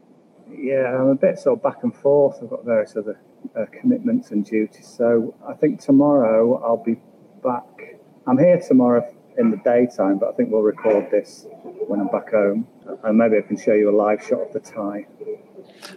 Yeah, 0.50 0.96
I'm 0.96 1.08
a 1.08 1.14
bit 1.14 1.38
sort 1.38 1.58
of 1.58 1.62
back 1.62 1.82
and 1.82 1.94
forth. 1.94 2.38
I've 2.42 2.50
got 2.50 2.64
various 2.64 2.96
other 2.96 3.20
uh, 3.56 3.66
commitments 3.72 4.30
and 4.30 4.44
duties. 4.44 4.86
So 4.86 5.34
I 5.46 5.54
think 5.54 5.80
tomorrow 5.80 6.62
I'll 6.62 6.82
be 6.82 6.96
back. 7.42 7.98
I'm 8.26 8.38
here 8.38 8.60
tomorrow 8.60 9.02
in 9.38 9.50
the 9.50 9.56
daytime, 9.58 10.18
but 10.18 10.28
I 10.28 10.32
think 10.32 10.50
we'll 10.50 10.62
record 10.62 11.10
this 11.10 11.46
when 11.86 12.00
I'm 12.00 12.08
back 12.08 12.30
home, 12.32 12.66
and 13.04 13.16
maybe 13.16 13.38
I 13.38 13.42
can 13.42 13.56
show 13.56 13.72
you 13.72 13.88
a 13.90 13.96
live 13.96 14.22
shot 14.22 14.40
of 14.40 14.52
the 14.52 14.60
tie. 14.60 15.06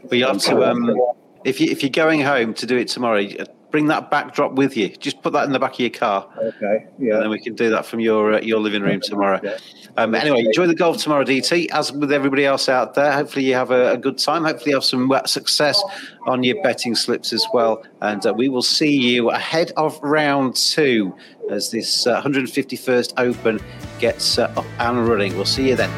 But 0.07 0.17
you 0.17 0.25
have 0.25 0.37
to, 0.39 0.69
um, 0.69 0.95
if 1.43 1.59
you 1.59 1.71
if 1.71 1.81
you're 1.81 1.89
going 1.89 2.21
home 2.21 2.53
to 2.55 2.65
do 2.65 2.77
it 2.77 2.87
tomorrow, 2.87 3.27
bring 3.71 3.87
that 3.87 4.11
backdrop 4.11 4.53
with 4.53 4.75
you. 4.77 4.89
Just 4.89 5.21
put 5.21 5.33
that 5.33 5.45
in 5.45 5.53
the 5.53 5.59
back 5.59 5.73
of 5.73 5.79
your 5.79 5.89
car. 5.89 6.27
Okay. 6.37 6.85
Yeah. 6.99 7.15
And 7.15 7.23
then 7.23 7.29
we 7.29 7.39
can 7.39 7.55
do 7.55 7.69
that 7.69 7.85
from 7.85 7.99
your 7.99 8.33
uh, 8.33 8.41
your 8.41 8.59
living 8.59 8.83
room 8.83 8.99
tomorrow. 9.01 9.39
Yeah. 9.41 9.57
Um, 9.97 10.13
anyway, 10.15 10.41
enjoy 10.41 10.67
the 10.67 10.75
golf 10.75 10.97
tomorrow, 10.97 11.23
DT. 11.23 11.69
As 11.71 11.91
with 11.91 12.11
everybody 12.11 12.45
else 12.45 12.69
out 12.69 12.93
there, 12.93 13.11
hopefully 13.11 13.45
you 13.45 13.55
have 13.55 13.71
a, 13.71 13.93
a 13.93 13.97
good 13.97 14.17
time. 14.17 14.43
Hopefully 14.43 14.71
you 14.71 14.75
have 14.75 14.83
some 14.83 15.11
success 15.25 15.81
on 16.27 16.43
your 16.43 16.61
betting 16.63 16.95
slips 16.95 17.33
as 17.33 17.45
well. 17.53 17.83
And 18.01 18.25
uh, 18.25 18.33
we 18.33 18.49
will 18.49 18.61
see 18.61 18.95
you 18.95 19.31
ahead 19.31 19.71
of 19.77 19.99
round 20.01 20.55
two 20.55 21.15
as 21.49 21.71
this 21.71 22.07
uh, 22.07 22.21
151st 22.21 23.13
Open 23.17 23.59
gets 23.99 24.37
uh, 24.37 24.53
up 24.55 24.65
and 24.79 25.07
running. 25.07 25.35
We'll 25.35 25.45
see 25.45 25.69
you 25.69 25.75
then. 25.75 25.91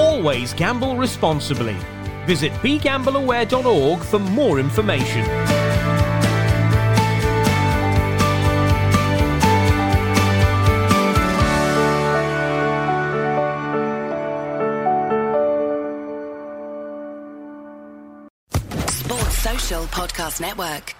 Always 0.00 0.52
gamble 0.54 0.96
responsibly. 0.96 1.76
Visit 2.26 2.52
begambleaware.org 2.62 4.02
for 4.02 4.18
more 4.18 4.58
information. 4.58 5.24
Sports 18.88 19.38
Social 19.38 19.84
Podcast 19.84 20.40
Network. 20.40 20.94